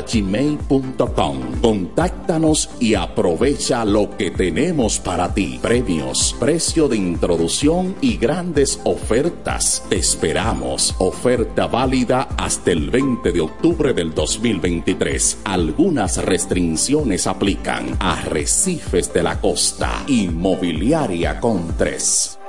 gmail.com 0.02 1.38
Contáctanos 1.62 2.70
y 2.80 2.96
aprovecha 2.96 3.86
lo 3.86 4.18
que 4.18 4.32
tenemos 4.32 5.00
para 5.00 5.34
ti. 5.34 5.60
Premios, 5.62 6.36
precio 6.40 6.88
de 6.88 6.98
introducción 6.98 7.96
y 8.02 8.18
grandes 8.18 8.80
ofertas 8.84 9.81
te 9.90 9.98
esperamos. 9.98 10.96
Oferta 11.00 11.68
válida 11.68 12.30
hasta 12.38 12.72
el 12.72 12.90
20 12.90 13.32
de 13.32 13.42
octubre 13.42 13.94
del 13.94 14.14
2023. 14.14 15.40
Algunas 15.46 16.24
restricciones 16.24 17.28
aplican. 17.28 17.98
a 18.00 18.22
Recifes 18.22 19.14
de 19.14 19.24
la 19.24 19.40
Costa. 19.40 20.04
Inmobiliaria 20.08 21.40
con 21.40 21.76
3. 21.78 22.40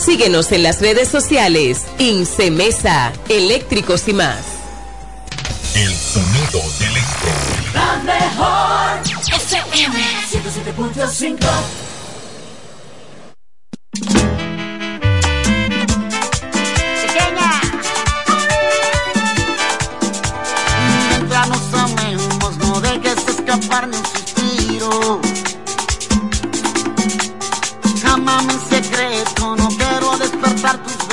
Síguenos 0.00 0.50
en 0.52 0.62
las 0.62 0.80
redes 0.80 1.08
sociales. 1.08 1.84
Incemesa, 1.98 3.12
eléctricos 3.28 4.08
y 4.08 4.14
más. 4.14 4.38
El 5.74 5.94
sonido 5.94 6.60
del 6.78 6.96
este. 6.96 7.28
La 7.74 7.96
mejor 8.04 9.00
FM 9.30 10.02
107.5 10.30 11.46
Mientras 21.08 21.48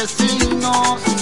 vecinos. 0.08 1.16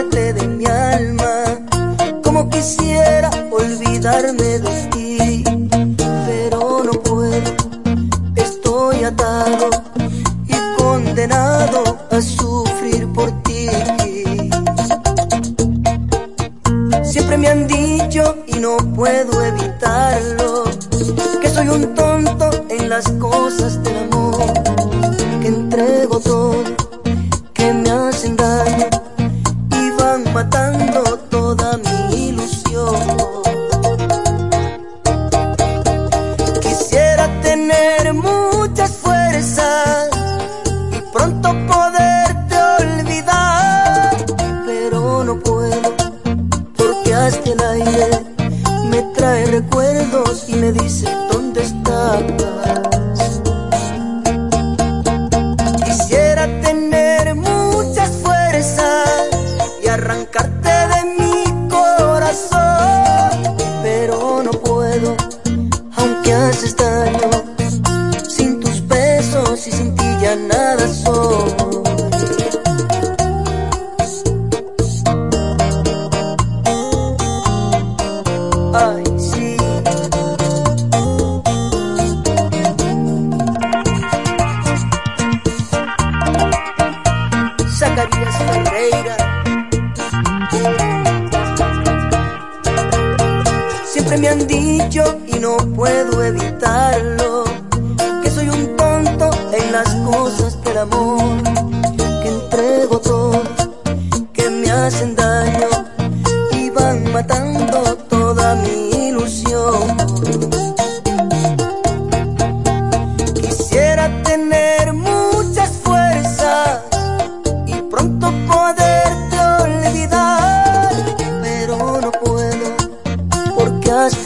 Parte 0.00 0.32
de 0.32 0.46
mi 0.46 0.64
alma. 0.66 1.44
Como 2.22 2.48
quisiera 2.48 3.30
olvidarme 3.50 4.58
de 4.66 4.88
ti, 4.92 5.44
pero 6.26 6.82
no 6.84 6.92
puedo. 6.92 7.50
Estoy 8.36 9.04
atado 9.04 9.70
y 10.46 10.54
condenado 10.80 11.98
a 12.10 12.20
sufrir 12.20 13.06
por 13.12 13.30
ti. 13.42 13.68
Siempre 17.02 17.36
me 17.38 17.48
han 17.48 17.66
dicho 17.66 18.36
y 18.46 18.54
no 18.54 18.76
puedo 18.94 19.44
evitarlo 19.44 20.64
que 21.40 21.48
soy 21.48 21.68
un 21.68 21.94
tonto 21.94 22.50
en 22.68 22.88
las 22.88 23.08
cosas 23.12 23.82
del 23.82 23.98
amor, 23.98 24.52
que 25.40 25.48
entrego 25.48 26.20
todo, 26.20 26.69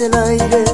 el 0.01 0.15
aire 0.15 0.74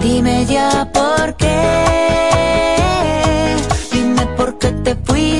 Dime 0.00 0.46
ya 0.46 0.90
por 0.92 1.36
qué. 1.36 1.56
Dime 3.92 4.26
por 4.36 4.58
qué 4.58 4.72
te 4.84 4.94
fuiste, 4.96 5.39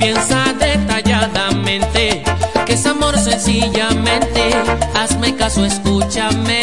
piensa 0.00 0.52
detalladamente 0.54 2.24
que 2.66 2.72
es 2.72 2.86
amor 2.86 3.16
sencillamente. 3.18 4.50
Hazme 4.94 5.36
caso, 5.36 5.64
escúchame. 5.64 6.58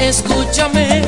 Escúchame. 0.00 1.07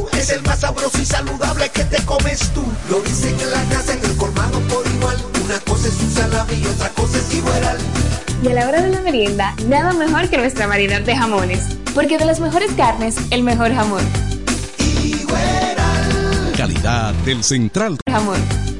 Es 0.21 0.29
el 0.29 0.43
más 0.43 0.59
sabroso 0.59 1.01
y 1.01 1.05
saludable 1.05 1.67
que 1.69 1.83
te 1.83 1.97
comes 2.05 2.51
tú 2.53 2.63
Lo 2.91 3.01
dicen 3.01 3.35
en 3.39 3.49
la 3.49 3.63
casa, 3.75 3.93
en 3.93 4.05
el 4.05 4.15
colmado 4.17 4.59
por 4.69 4.85
igual 4.85 5.17
Una 5.43 5.59
cosa 5.61 5.87
es 5.87 5.95
un 5.95 6.11
salami 6.11 6.53
y 6.61 6.65
otra 6.67 6.89
cosa 6.89 7.17
es 7.17 7.33
igual 7.33 7.77
Y 8.43 8.47
a 8.49 8.53
la 8.53 8.67
hora 8.67 8.83
de 8.83 8.89
la 8.89 9.01
merienda, 9.01 9.55
nada 9.65 9.93
mejor 9.93 10.29
que 10.29 10.37
nuestra 10.37 10.67
variedad 10.67 11.01
de 11.01 11.15
jamones. 11.15 11.75
Porque 11.95 12.19
de 12.19 12.25
las 12.25 12.39
mejores 12.39 12.71
carnes, 12.73 13.15
el 13.31 13.41
mejor 13.41 13.73
jamón. 13.73 14.03
Calidad 16.55 17.13
del 17.25 17.43
Central. 17.43 17.97
Jamón. 18.07 18.70